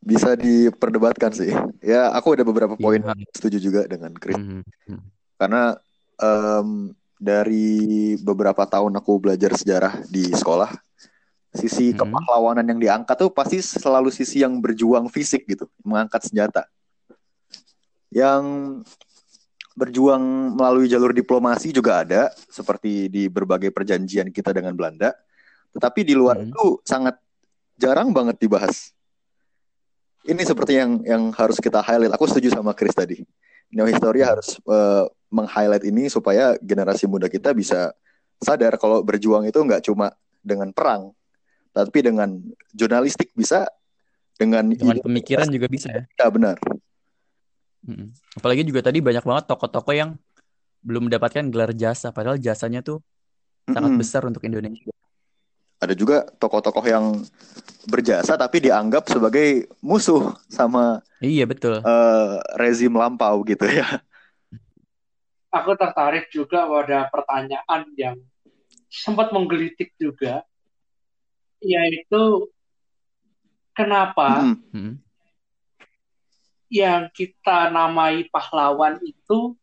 Bisa 0.00 0.32
diperdebatkan 0.32 1.36
sih. 1.36 1.52
Ya 1.84 2.08
aku 2.16 2.32
ada 2.32 2.48
beberapa 2.48 2.80
iya. 2.80 2.80
poin 2.80 3.02
yeah. 3.04 3.28
setuju 3.36 3.58
juga 3.60 3.80
dengan 3.84 4.16
Chris. 4.16 4.40
Mm 4.40 4.64
-hmm. 4.64 5.00
Karena 5.36 5.76
um, 6.16 6.88
dari 7.20 8.16
beberapa 8.16 8.64
tahun 8.64 8.96
aku 8.96 9.28
belajar 9.28 9.52
sejarah 9.52 10.08
di 10.08 10.32
sekolah 10.32 10.72
sisi 11.50 11.90
hmm. 11.90 11.98
kepahlawanan 11.98 12.66
yang 12.66 12.78
diangkat 12.78 13.16
tuh 13.18 13.30
pasti 13.34 13.58
selalu 13.58 14.14
sisi 14.14 14.42
yang 14.42 14.62
berjuang 14.62 15.10
fisik 15.10 15.46
gitu, 15.50 15.66
mengangkat 15.82 16.22
senjata. 16.30 16.66
Yang 18.10 18.42
berjuang 19.74 20.54
melalui 20.54 20.86
jalur 20.86 21.10
diplomasi 21.10 21.74
juga 21.74 22.02
ada, 22.06 22.30
seperti 22.50 23.10
di 23.10 23.26
berbagai 23.26 23.74
perjanjian 23.74 24.30
kita 24.30 24.54
dengan 24.54 24.74
Belanda. 24.74 25.14
Tetapi 25.74 26.00
di 26.06 26.14
luar 26.14 26.38
hmm. 26.38 26.50
itu 26.50 26.64
sangat 26.86 27.18
jarang 27.78 28.14
banget 28.14 28.38
dibahas. 28.38 28.94
Ini 30.26 30.42
seperti 30.44 30.76
yang 30.76 31.00
yang 31.02 31.22
harus 31.32 31.58
kita 31.58 31.80
highlight. 31.80 32.14
Aku 32.14 32.28
setuju 32.28 32.52
sama 32.54 32.76
Chris 32.76 32.94
tadi. 32.94 33.22
Neo 33.70 33.86
Historia 33.86 34.26
hmm. 34.26 34.32
harus 34.36 34.48
uh, 34.66 35.06
meng-highlight 35.30 35.86
ini 35.86 36.10
supaya 36.10 36.58
generasi 36.58 37.06
muda 37.06 37.30
kita 37.30 37.54
bisa 37.54 37.94
sadar 38.42 38.74
kalau 38.76 39.00
berjuang 39.06 39.46
itu 39.46 39.58
nggak 39.62 39.86
cuma 39.86 40.10
dengan 40.42 40.74
perang, 40.74 41.14
tapi 41.70 41.98
dengan 42.02 42.38
jurnalistik 42.74 43.30
bisa 43.34 43.66
dengan 44.34 44.64
dengan 44.72 44.98
pemikiran 45.04 45.46
juga 45.52 45.66
bisa 45.68 45.88
ya. 45.92 46.02
ya 46.16 46.26
benar. 46.32 46.56
Hmm. 47.80 48.12
apalagi 48.36 48.60
juga 48.68 48.84
tadi 48.84 49.00
banyak 49.00 49.24
banget 49.24 49.44
toko-toko 49.48 49.88
yang 49.96 50.12
belum 50.84 51.08
mendapatkan 51.08 51.48
gelar 51.48 51.72
jasa 51.72 52.12
padahal 52.12 52.36
jasanya 52.36 52.84
tuh 52.84 53.00
mm-hmm. 53.00 53.72
sangat 53.72 53.92
besar 53.96 54.22
untuk 54.28 54.44
Indonesia. 54.44 54.92
Ada 55.80 55.96
juga 55.96 56.28
tokoh-tokoh 56.36 56.84
yang 56.84 57.24
berjasa 57.88 58.36
tapi 58.36 58.68
dianggap 58.68 59.08
sebagai 59.08 59.64
musuh 59.80 60.36
sama 60.52 61.00
iya 61.24 61.48
betul. 61.48 61.80
uh, 61.80 62.36
rezim 62.60 62.92
lampau 62.92 63.40
gitu 63.48 63.64
ya. 63.64 63.88
Aku 65.50 65.74
tertarik 65.74 66.28
juga 66.28 66.68
pada 66.68 67.08
pertanyaan 67.08 67.88
yang 67.96 68.16
sempat 68.92 69.32
menggelitik 69.32 69.96
juga 69.96 70.44
yaitu 71.60 72.48
kenapa 73.76 74.56
hmm. 74.72 74.96
yang 76.72 77.08
kita 77.12 77.68
namai 77.68 78.28
pahlawan 78.32 79.00
itu 79.04 79.54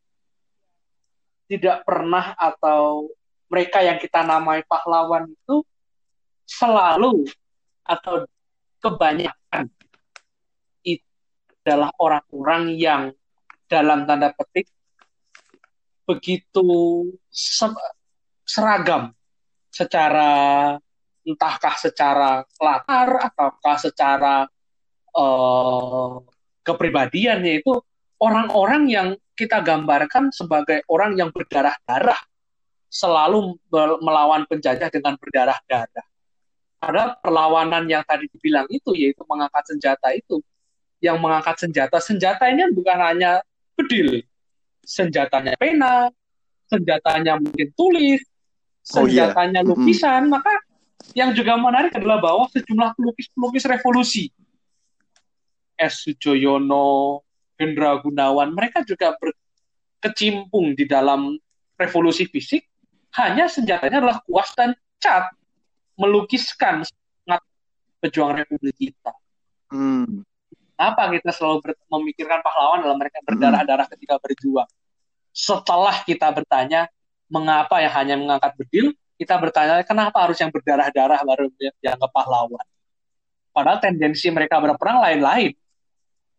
tidak 1.47 1.83
pernah 1.88 2.36
atau 2.36 3.07
mereka 3.47 3.79
yang 3.79 3.97
kita 3.97 4.21
namai 4.23 4.62
pahlawan 4.67 5.31
itu 5.31 5.63
selalu 6.43 7.27
atau 7.88 8.27
kebanyakan 8.83 9.71
itu 10.83 11.07
adalah 11.63 11.91
orang-orang 11.99 12.63
yang 12.75 13.03
dalam 13.67 14.07
tanda 14.07 14.31
petik 14.36 14.67
begitu 16.07 16.63
seragam 18.47 19.12
secara 19.71 20.31
entahkah 21.28 21.76
secara 21.76 22.48
latar 22.56 23.10
ataukah 23.28 23.78
secara 23.78 24.36
uh, 25.12 26.24
kepribadian 26.63 27.44
yaitu 27.44 27.76
orang-orang 28.24 28.88
yang 28.88 29.10
kita 29.36 29.62
gambarkan 29.62 30.32
sebagai 30.32 30.82
orang 30.88 31.20
yang 31.20 31.30
berdarah-darah 31.30 32.18
selalu 32.88 33.60
melawan 34.02 34.48
penjajah 34.48 34.88
dengan 34.90 35.20
berdarah-darah. 35.20 36.08
Ada 36.78 37.20
perlawanan 37.20 37.86
yang 37.90 38.02
tadi 38.08 38.32
dibilang 38.32 38.66
itu 38.72 38.96
yaitu 38.96 39.22
mengangkat 39.28 39.63
senjata 39.68 40.16
itu. 40.16 40.40
Yang 40.98 41.18
mengangkat 41.22 41.56
senjata, 41.62 41.98
senjata 42.02 42.50
ini 42.50 42.74
bukan 42.74 42.98
hanya 42.98 43.32
bedil. 43.78 44.26
Senjatanya 44.82 45.54
pena, 45.60 46.10
senjatanya 46.72 47.38
mungkin 47.38 47.70
tulis, 47.78 48.24
senjatanya 48.82 49.62
oh, 49.62 49.66
yeah. 49.68 49.72
lukisan, 49.76 50.22
mm. 50.26 50.32
maka 50.32 50.54
yang 51.13 51.33
juga 51.33 51.57
menarik 51.57 51.93
adalah 51.93 52.21
bahwa 52.21 52.45
sejumlah 52.51 52.93
pelukis-pelukis 52.97 53.65
revolusi 53.69 54.29
S. 55.77 56.03
Sujoyono, 56.03 57.21
Hendra 57.57 58.01
Gunawan, 58.01 58.49
mereka 58.53 58.81
juga 58.81 59.13
berkecimpung 59.21 60.73
di 60.73 60.89
dalam 60.89 61.38
revolusi 61.77 62.25
fisik, 62.25 62.65
hanya 63.13 63.45
senjatanya 63.45 64.01
adalah 64.01 64.17
kuas 64.25 64.49
dan 64.57 64.73
cat, 64.97 65.29
melukiskan 65.97 66.81
pejuang 68.02 68.37
republik 68.37 68.73
kita. 68.77 69.13
Hmm. 69.73 70.21
Apa 70.77 71.10
kita 71.10 71.33
selalu 71.33 71.73
memikirkan 71.89 72.45
pahlawan 72.45 72.85
dalam 72.85 72.98
mereka 73.02 73.17
berdarah-darah 73.25 73.89
ketika 73.89 74.21
berjuang? 74.21 74.69
Setelah 75.33 76.06
kita 76.06 76.29
bertanya, 76.29 76.85
mengapa 77.29 77.81
yang 77.81 77.93
hanya 77.93 78.15
mengangkat 78.17 78.54
bedil, 78.58 78.93
kita 79.18 79.36
bertanya 79.42 79.82
kenapa 79.82 80.24
harus 80.24 80.38
yang 80.38 80.54
berdarah-darah 80.54 81.20
baru 81.26 81.50
dianggap 81.82 82.10
pahlawan. 82.13 82.65
Padahal 83.50 83.82
tendensi 83.82 84.30
mereka 84.30 84.62
berperang 84.62 85.02
lain-lain. 85.02 85.58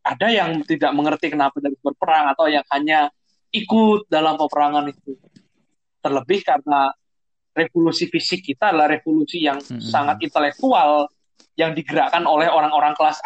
Ada 0.06 0.30
yang 0.30 0.62
tidak 0.62 0.94
mengerti 0.94 1.34
kenapa 1.34 1.58
harus 1.58 1.76
berperang 1.82 2.30
atau 2.30 2.46
yang 2.46 2.62
hanya 2.70 3.10
ikut 3.50 4.06
dalam 4.06 4.38
peperangan 4.38 4.86
itu. 4.94 5.18
Terlebih 5.98 6.46
karena 6.46 6.94
revolusi 7.58 8.06
fisik 8.06 8.46
kita 8.46 8.70
adalah 8.70 8.86
revolusi 8.86 9.42
yang 9.42 9.58
hmm. 9.58 9.82
sangat 9.82 10.22
intelektual 10.22 11.10
yang 11.58 11.74
digerakkan 11.74 12.22
oleh 12.22 12.46
orang-orang 12.46 12.94
kelas 12.94 13.18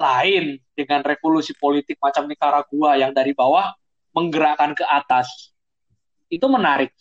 lain 0.00 0.56
dengan 0.72 1.04
revolusi 1.04 1.52
politik 1.60 2.00
macam 2.00 2.24
Nicaragua 2.24 2.96
yang 2.96 3.12
dari 3.12 3.36
bawah 3.36 3.76
menggerakkan 4.16 4.72
ke 4.72 4.84
atas. 4.88 5.52
Itu 6.32 6.48
menarik 6.48 6.96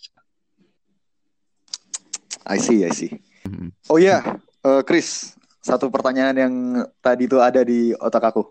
I 2.46 2.58
see, 2.62 2.86
I 2.86 2.94
see. 2.94 3.12
Mm-hmm. 3.46 3.70
Oh 3.90 3.98
ya, 3.98 4.22
yeah. 4.22 4.22
uh, 4.62 4.82
Chris, 4.86 5.34
satu 5.66 5.90
pertanyaan 5.90 6.36
yang 6.38 6.54
tadi 7.02 7.26
itu 7.26 7.42
ada 7.42 7.66
di 7.66 7.94
otak 7.98 8.30
aku. 8.30 8.46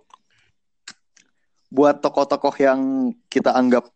Buat 1.70 2.02
tokoh-tokoh 2.02 2.54
yang 2.58 3.10
kita 3.30 3.54
anggap 3.54 3.86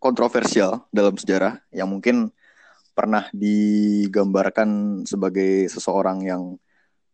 kontroversial 0.00 0.88
dalam 0.88 1.16
sejarah, 1.16 1.60
yang 1.68 1.88
mungkin 1.88 2.32
pernah 2.92 3.28
digambarkan 3.32 5.02
sebagai 5.08 5.68
seseorang 5.68 6.24
yang 6.24 6.42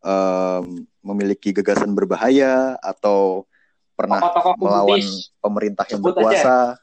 um, 0.03 0.65
memiliki 1.03 1.55
gagasan 1.55 1.95
berbahaya 1.95 2.75
atau 2.83 3.47
pernah 3.95 4.19
tokoh 4.23 4.55
-tokoh 4.55 4.63
melawan 4.63 5.03
pemerintah 5.43 5.87
yang 5.91 6.03
berkuasa, 6.03 6.79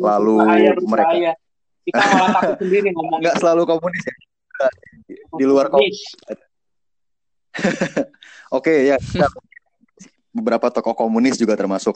lalu 0.00 0.40
mereka 0.84 1.36
kita 1.84 2.00
malah 2.00 2.30
takut 2.40 2.56
sendiri 2.64 2.88
ngomong 2.96 3.20
nggak 3.20 3.36
selalu 3.44 3.62
komunis 3.68 4.04
ya 4.08 4.14
di 5.34 5.44
luar 5.44 5.68
komunis 5.68 6.00
oke 8.58 8.72
ya. 8.72 8.98
Beberapa 10.34 10.70
tokoh 10.74 11.06
komunis 11.06 11.38
juga 11.38 11.54
termasuk. 11.54 11.94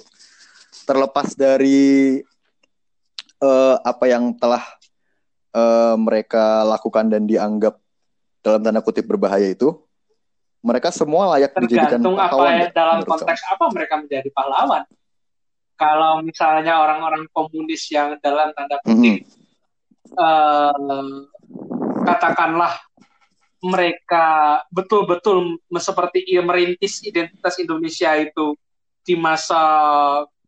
Terlepas 0.87 1.35
dari 1.35 2.23
uh, 3.43 3.77
apa 3.83 4.05
yang 4.07 4.31
telah 4.39 4.63
uh, 5.53 5.99
mereka 5.99 6.63
lakukan 6.63 7.11
dan 7.11 7.27
dianggap 7.27 7.75
dalam 8.39 8.63
tanda 8.63 8.81
kutip 8.81 9.05
berbahaya 9.11 9.51
itu 9.51 9.75
mereka 10.63 10.95
semua 10.95 11.35
layak 11.35 11.55
dijadikan 11.59 12.03
pahlawan 12.03 12.55
apa 12.55 12.63
ya, 12.63 12.69
dalam 12.75 12.99
konteks 13.03 13.43
kamu. 13.43 13.53
apa 13.59 13.65
mereka 13.75 13.95
menjadi 13.99 14.31
pahlawan. 14.31 14.85
Kalau 15.79 16.23
misalnya 16.27 16.83
orang-orang 16.83 17.31
komunis 17.31 17.87
yang 17.91 18.19
dalam 18.19 18.51
tanda 18.55 18.79
kutip 18.83 18.95
mm 18.95 19.27
-hmm 19.27 19.47
uh, 20.17 21.29
katakanlah 22.09 22.73
mereka 23.61 24.63
betul-betul 24.71 25.59
seperti 25.77 26.25
merintis 26.41 27.03
identitas 27.03 27.59
Indonesia 27.59 28.15
itu 28.17 28.55
di 29.03 29.19
masa 29.19 29.61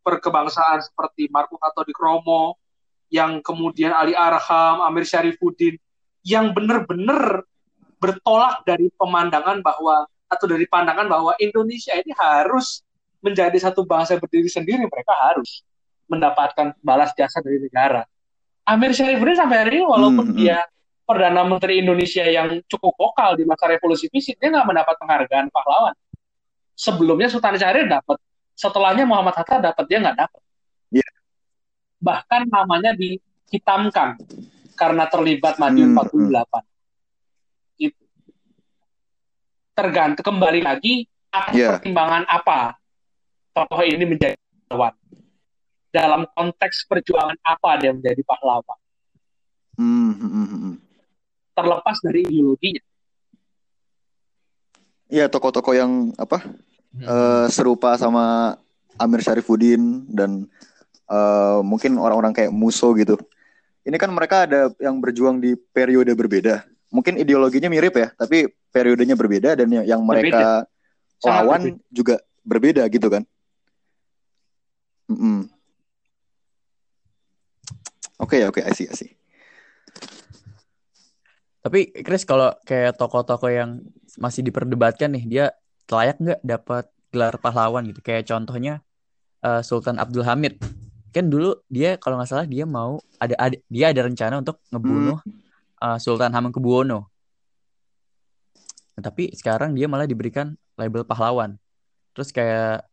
perkebangsaan 0.00 0.80
seperti 0.80 1.28
Marco 1.28 1.61
atau 1.61 1.82
di 1.84 1.92
Kromo, 1.92 2.56
yang 3.12 3.44
kemudian 3.44 3.92
Ali 3.92 4.16
Arham, 4.16 4.80
Amir 4.86 5.04
Syarifuddin, 5.04 5.76
yang 6.24 6.56
benar-benar 6.56 7.44
bertolak 8.00 8.64
dari 8.64 8.88
pemandangan 8.96 9.61
bahwa 9.61 10.08
atau 10.30 10.46
dari 10.46 10.64
pandangan 10.64 11.11
bahwa 11.11 11.34
Indonesia 11.42 11.92
ini 11.98 12.14
harus 12.14 12.80
menjadi 13.20 13.58
satu 13.61 13.84
bangsa 13.84 14.16
berdiri 14.16 14.48
sendiri, 14.48 14.86
mereka 14.86 15.12
harus 15.12 15.61
mendapatkan 16.06 16.72
balas 16.80 17.12
jasa 17.18 17.42
dari 17.42 17.61
negara. 17.61 18.06
Amir 18.64 18.94
Syarifuddin 18.94 19.36
sampai 19.36 19.56
hari 19.66 19.70
ini 19.82 19.84
walaupun 19.84 20.30
hmm, 20.30 20.36
hmm, 20.36 20.40
dia 20.40 20.58
perdana 21.11 21.42
menteri 21.42 21.82
Indonesia 21.82 22.22
yang 22.22 22.62
cukup 22.70 22.94
vokal 22.94 23.34
di 23.34 23.42
masa 23.42 23.66
revolusi 23.66 24.06
fisik 24.06 24.38
dia 24.38 24.54
nggak 24.54 24.62
mendapat 24.62 24.94
penghargaan 24.94 25.50
pahlawan. 25.50 25.90
Sebelumnya 26.78 27.26
Sultan 27.26 27.58
Syahrir 27.58 27.90
dapat, 27.90 28.14
setelahnya 28.54 29.02
Muhammad 29.11 29.34
Hatta 29.34 29.58
dapat 29.58 29.84
dia 29.90 29.98
nggak 29.98 30.14
dapat. 30.22 30.42
Yeah. 30.94 31.12
Bahkan 31.98 32.46
namanya 32.46 32.94
dihitamkan 32.94 34.22
karena 34.78 35.11
terlibat 35.11 35.58
Madiun 35.58 35.90
hmm, 35.90 35.98
48. 35.98 36.30
Hmm. 36.30 36.62
Itu. 37.74 38.02
Tergantung 39.74 40.24
kembali 40.30 40.62
lagi 40.62 41.11
atas 41.34 41.58
yeah. 41.58 41.74
pertimbangan 41.74 42.22
apa 42.30 42.78
tokoh 43.50 43.82
ini 43.82 44.14
menjadi 44.14 44.38
pahlawan 44.70 44.94
dalam 45.90 46.22
konteks 46.38 46.86
perjuangan 46.86 47.34
apa 47.42 47.70
dia 47.82 47.90
menjadi 47.90 48.22
pahlawan. 48.22 48.78
Hmm, 49.74 50.14
hmm, 50.14 50.30
hmm, 50.30 50.46
hmm. 50.46 50.69
Terlepas 51.61 51.96
dari 52.00 52.20
ideologinya. 52.26 52.82
Iya, 55.11 55.26
tokoh-tokoh 55.26 55.74
yang 55.74 56.14
apa 56.14 56.38
hmm. 56.94 57.02
uh, 57.02 57.46
serupa 57.50 57.98
sama 57.98 58.54
Amir 58.94 59.26
Syarifuddin 59.26 60.06
dan 60.06 60.46
uh, 61.11 61.58
mungkin 61.66 61.98
orang-orang 61.98 62.30
kayak 62.30 62.54
Muso 62.54 62.94
gitu. 62.94 63.18
Ini 63.82 63.96
kan 63.98 64.12
mereka 64.14 64.46
ada 64.46 64.70
yang 64.78 65.02
berjuang 65.02 65.42
di 65.42 65.58
periode 65.58 66.14
berbeda. 66.14 66.62
Mungkin 66.94 67.18
ideologinya 67.18 67.66
mirip 67.66 67.98
ya, 67.98 68.14
tapi 68.14 68.50
periodenya 68.70 69.18
berbeda 69.18 69.58
dan 69.58 69.66
yang, 69.70 69.84
yang 69.86 70.00
mereka 70.02 70.66
lawan 71.26 71.78
juga 71.90 72.22
berbeda 72.46 72.86
gitu 72.86 73.11
kan. 73.11 73.22
Mm 75.11 75.18
-mm. 75.18 75.38
Oke 78.20 78.36
okay, 78.36 78.42
oke, 78.46 78.61
okay, 78.61 78.68
I 78.68 78.72
see, 78.76 78.86
I 78.86 78.94
see. 78.94 79.19
Tapi 81.61 81.92
Chris 82.00 82.24
kalau 82.24 82.56
kayak 82.64 82.96
tokoh-tokoh 82.96 83.52
yang 83.52 83.84
masih 84.16 84.40
diperdebatkan 84.40 85.12
nih, 85.12 85.24
dia 85.28 85.44
layak 85.92 86.16
nggak 86.16 86.40
dapat 86.40 86.84
gelar 87.12 87.36
pahlawan 87.36 87.84
gitu? 87.84 88.00
Kayak 88.00 88.32
contohnya 88.32 88.80
uh, 89.44 89.61
Sultan 89.61 90.00
Abdul 90.00 90.24
Hamid. 90.24 90.56
Kan 91.12 91.28
dulu 91.28 91.61
dia 91.68 92.00
kalau 92.00 92.16
nggak 92.16 92.30
salah 92.30 92.46
dia 92.48 92.64
mau 92.64 93.02
ada, 93.20 93.36
ada 93.36 93.56
dia 93.68 93.92
ada 93.92 94.00
rencana 94.06 94.40
untuk 94.40 94.62
ngebunuh 94.72 95.18
hmm. 95.20 95.32
uh, 95.84 95.98
Sultan 96.00 96.32
Hamengkubuwono. 96.32 97.11
Nah, 98.96 99.02
tapi 99.02 99.32
sekarang 99.36 99.76
dia 99.76 99.84
malah 99.84 100.08
diberikan 100.08 100.56
label 100.80 101.04
pahlawan. 101.04 101.61
Terus 102.16 102.32
kayak 102.32 102.88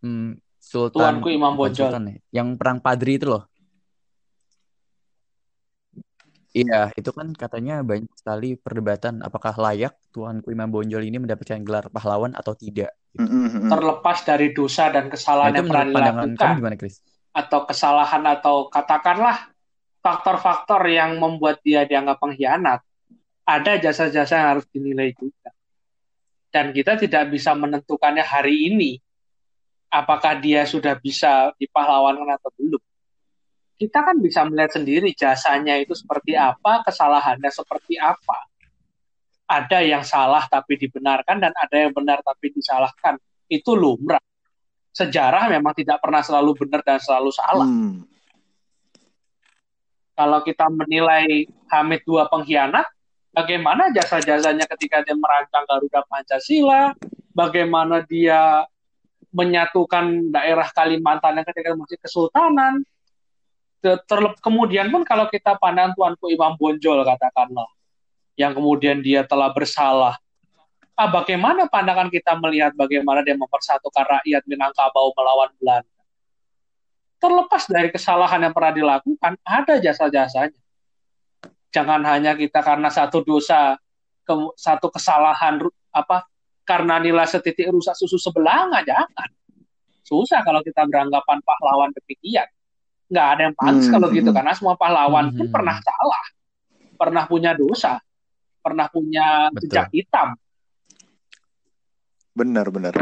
hmm, 0.00 0.40
Sultan 0.56 1.20
Tuanku 1.20 1.28
Imam 1.28 1.56
Bonjol. 1.56 1.92
Sultan, 1.92 2.20
yang 2.32 2.56
perang 2.56 2.80
Padri 2.80 3.20
itu 3.20 3.28
loh. 3.28 3.44
Iya, 6.58 6.80
itu 6.98 7.10
kan 7.14 7.30
katanya 7.38 7.86
banyak 7.86 8.10
sekali 8.18 8.58
perdebatan 8.58 9.22
apakah 9.22 9.54
layak 9.54 9.94
Tuanku 10.10 10.50
Imam 10.50 10.66
Bonjol 10.72 11.06
ini 11.06 11.22
mendapatkan 11.22 11.62
gelar 11.62 11.86
pahlawan 11.92 12.34
atau 12.34 12.58
tidak. 12.58 12.94
Mm-hmm. 13.14 13.70
Terlepas 13.70 14.18
dari 14.26 14.50
dosa 14.50 14.90
dan 14.90 15.06
kesalahan 15.06 15.54
nah, 15.54 15.58
yang 15.62 15.68
pernah 15.70 15.86
dilakukan, 15.86 16.50
gimana, 16.58 16.76
Chris? 16.76 16.98
atau 17.38 17.60
kesalahan 17.68 18.24
atau 18.26 18.66
katakanlah 18.66 19.54
faktor-faktor 20.02 20.82
yang 20.90 21.18
membuat 21.22 21.62
dia 21.62 21.86
dianggap 21.86 22.18
pengkhianat, 22.18 22.80
ada 23.46 23.72
jasa-jasa 23.78 24.34
yang 24.34 24.48
harus 24.58 24.66
dinilai 24.70 25.14
juga. 25.14 25.54
Dan 26.48 26.72
kita 26.72 26.96
tidak 26.96 27.28
bisa 27.28 27.52
menentukannya 27.52 28.24
hari 28.24 28.72
ini, 28.72 28.96
apakah 29.92 30.40
dia 30.40 30.64
sudah 30.64 30.96
bisa 30.96 31.52
dipahlawankan 31.60 32.40
atau 32.40 32.50
belum 32.56 32.82
kita 33.78 34.02
kan 34.02 34.18
bisa 34.18 34.42
melihat 34.42 34.74
sendiri 34.74 35.14
jasanya 35.14 35.78
itu 35.78 35.94
seperti 35.94 36.34
apa, 36.34 36.82
kesalahannya 36.82 37.46
seperti 37.46 37.94
apa. 37.94 38.50
Ada 39.48 39.80
yang 39.86 40.02
salah 40.02 40.44
tapi 40.50 40.76
dibenarkan 40.76 41.38
dan 41.40 41.54
ada 41.54 41.76
yang 41.78 41.94
benar 41.94 42.20
tapi 42.26 42.50
disalahkan. 42.50 43.16
Itu 43.46 43.78
lumrah. 43.78 44.20
Sejarah 44.90 45.46
memang 45.48 45.72
tidak 45.78 46.02
pernah 46.02 46.20
selalu 46.20 46.58
benar 46.58 46.82
dan 46.82 46.98
selalu 46.98 47.30
salah. 47.30 47.70
Hmm. 47.70 48.02
Kalau 50.18 50.42
kita 50.42 50.66
menilai 50.66 51.46
Hamid 51.70 52.02
dua 52.02 52.26
pengkhianat, 52.26 52.82
bagaimana 53.30 53.94
jasa-jasanya 53.94 54.66
ketika 54.74 55.06
dia 55.06 55.14
merancang 55.14 55.62
Garuda 55.70 56.02
Pancasila, 56.10 56.90
bagaimana 57.30 58.02
dia 58.02 58.66
menyatukan 59.30 60.34
daerah 60.34 60.66
Kalimantan 60.74 61.38
yang 61.38 61.46
ketika 61.46 61.78
masih 61.78 61.98
kesultanan, 62.02 62.82
kemudian 64.42 64.90
pun 64.90 65.06
kalau 65.06 65.30
kita 65.30 65.54
pandang 65.58 65.94
Tuanku 65.94 66.30
Imam 66.30 66.58
Bonjol 66.58 67.06
katakanlah, 67.06 67.70
yang 68.34 68.54
kemudian 68.54 68.98
dia 68.98 69.22
telah 69.22 69.50
bersalah, 69.54 70.18
ah, 70.98 71.10
bagaimana 71.10 71.70
pandangan 71.70 72.10
kita 72.10 72.34
melihat 72.42 72.74
bagaimana 72.74 73.22
dia 73.22 73.38
mempersatukan 73.38 74.04
rakyat 74.18 74.42
Minangkabau 74.50 75.14
melawan 75.14 75.50
Belanda? 75.58 76.02
Terlepas 77.18 77.66
dari 77.66 77.90
kesalahan 77.90 78.46
yang 78.46 78.54
pernah 78.54 78.74
dilakukan, 78.74 79.32
ada 79.42 79.74
jasa-jasanya. 79.82 80.54
Jangan 81.74 82.00
hanya 82.06 82.38
kita 82.38 82.62
karena 82.62 82.88
satu 82.88 83.26
dosa, 83.26 83.74
ke, 84.22 84.34
satu 84.54 84.86
kesalahan 84.90 85.58
apa 85.90 86.24
karena 86.62 87.02
nilai 87.02 87.26
setitik 87.26 87.74
rusak 87.74 87.98
susu 87.98 88.22
sebelah 88.22 88.70
nggak 88.70 88.86
jangan. 88.86 89.30
Susah 90.06 90.40
kalau 90.46 90.62
kita 90.64 90.88
beranggapan 90.88 91.42
pahlawan 91.42 91.90
demikian 91.92 92.48
nggak 93.08 93.26
ada 93.34 93.40
yang 93.48 93.56
pantas 93.56 93.88
hmm, 93.88 93.94
kalau 93.96 94.08
gitu 94.12 94.30
hmm. 94.30 94.36
karena 94.36 94.52
semua 94.52 94.74
pahlawan 94.76 95.32
hmm, 95.32 95.36
pun 95.40 95.46
pernah 95.48 95.76
salah 95.80 96.24
pernah 97.00 97.24
punya 97.24 97.56
dosa 97.56 97.96
pernah 98.60 98.86
punya 98.92 99.48
Betul. 99.48 99.60
jejak 99.64 99.88
hitam 99.96 100.28
benar 102.36 102.68
benar 102.68 102.94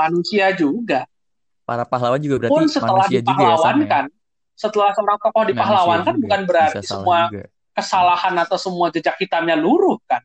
manusia 0.00 0.48
juga 0.56 1.04
para 1.68 1.84
pahlawan 1.84 2.20
juga 2.24 2.48
berarti 2.48 2.54
pun 2.56 2.64
setelah 2.66 3.04
manusia 3.04 3.20
dipahlawankan 3.20 4.04
juga 4.08 4.16
ya, 4.16 4.56
setelah 4.56 4.90
seorang 4.96 5.18
tokoh 5.20 5.44
dipahlawankan 5.52 6.14
bukan 6.24 6.40
berarti 6.48 6.86
semua 6.88 7.28
juga. 7.28 7.46
kesalahan 7.76 8.34
atau 8.40 8.56
semua 8.56 8.88
jejak 8.88 9.16
hitamnya 9.20 9.60
luruh 9.60 10.00
kan 10.08 10.24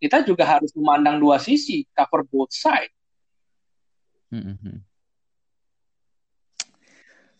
kita 0.00 0.24
juga 0.24 0.48
harus 0.48 0.72
memandang 0.72 1.20
dua 1.20 1.36
sisi 1.36 1.84
cover 1.92 2.24
both 2.24 2.56
side 2.56 2.88
hmm. 4.32 4.56
hmm 4.56 4.89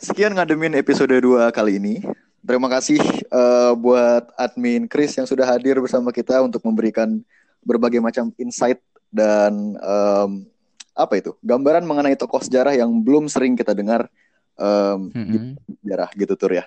Sekian 0.00 0.32
ngademin 0.32 0.72
episode 0.80 1.12
2 1.12 1.52
kali 1.52 1.76
ini. 1.76 2.00
Terima 2.40 2.72
kasih 2.72 2.96
uh, 3.28 3.76
buat 3.76 4.32
admin 4.40 4.88
Chris 4.88 5.12
yang 5.12 5.28
sudah 5.28 5.44
hadir 5.44 5.76
bersama 5.76 6.08
kita 6.08 6.40
untuk 6.40 6.64
memberikan 6.64 7.20
berbagai 7.60 8.00
macam 8.00 8.32
insight 8.40 8.80
dan 9.12 9.76
um, 9.76 10.48
apa 10.96 11.20
itu 11.20 11.36
gambaran 11.44 11.84
mengenai 11.84 12.16
tokoh 12.16 12.40
sejarah 12.40 12.72
yang 12.72 12.88
belum 13.04 13.28
sering 13.28 13.52
kita 13.60 13.76
dengar 13.76 14.08
um, 14.56 15.12
mm 15.12 15.20
-hmm. 15.20 15.52
di 15.68 15.72
sejarah 15.84 16.08
gitu 16.16 16.32
tur 16.32 16.52
ya. 16.56 16.64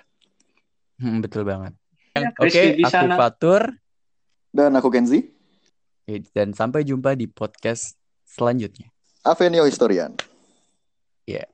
Hmm, 1.02 1.18
betul 1.18 1.42
banget. 1.42 1.74
Ya, 2.14 2.30
Oke, 2.38 2.54
okay, 2.54 2.66
aku 2.86 3.18
Fatur 3.18 3.62
dan 4.54 4.78
aku 4.78 4.94
Kenzi. 4.94 5.34
Dan 6.06 6.54
sampai 6.54 6.86
jumpa 6.86 7.18
di 7.18 7.26
podcast 7.26 7.98
selanjutnya. 8.22 8.94
Avenio 9.26 9.66
Historian. 9.66 10.14
Ya. 11.26 11.42
Yeah. 11.42 11.53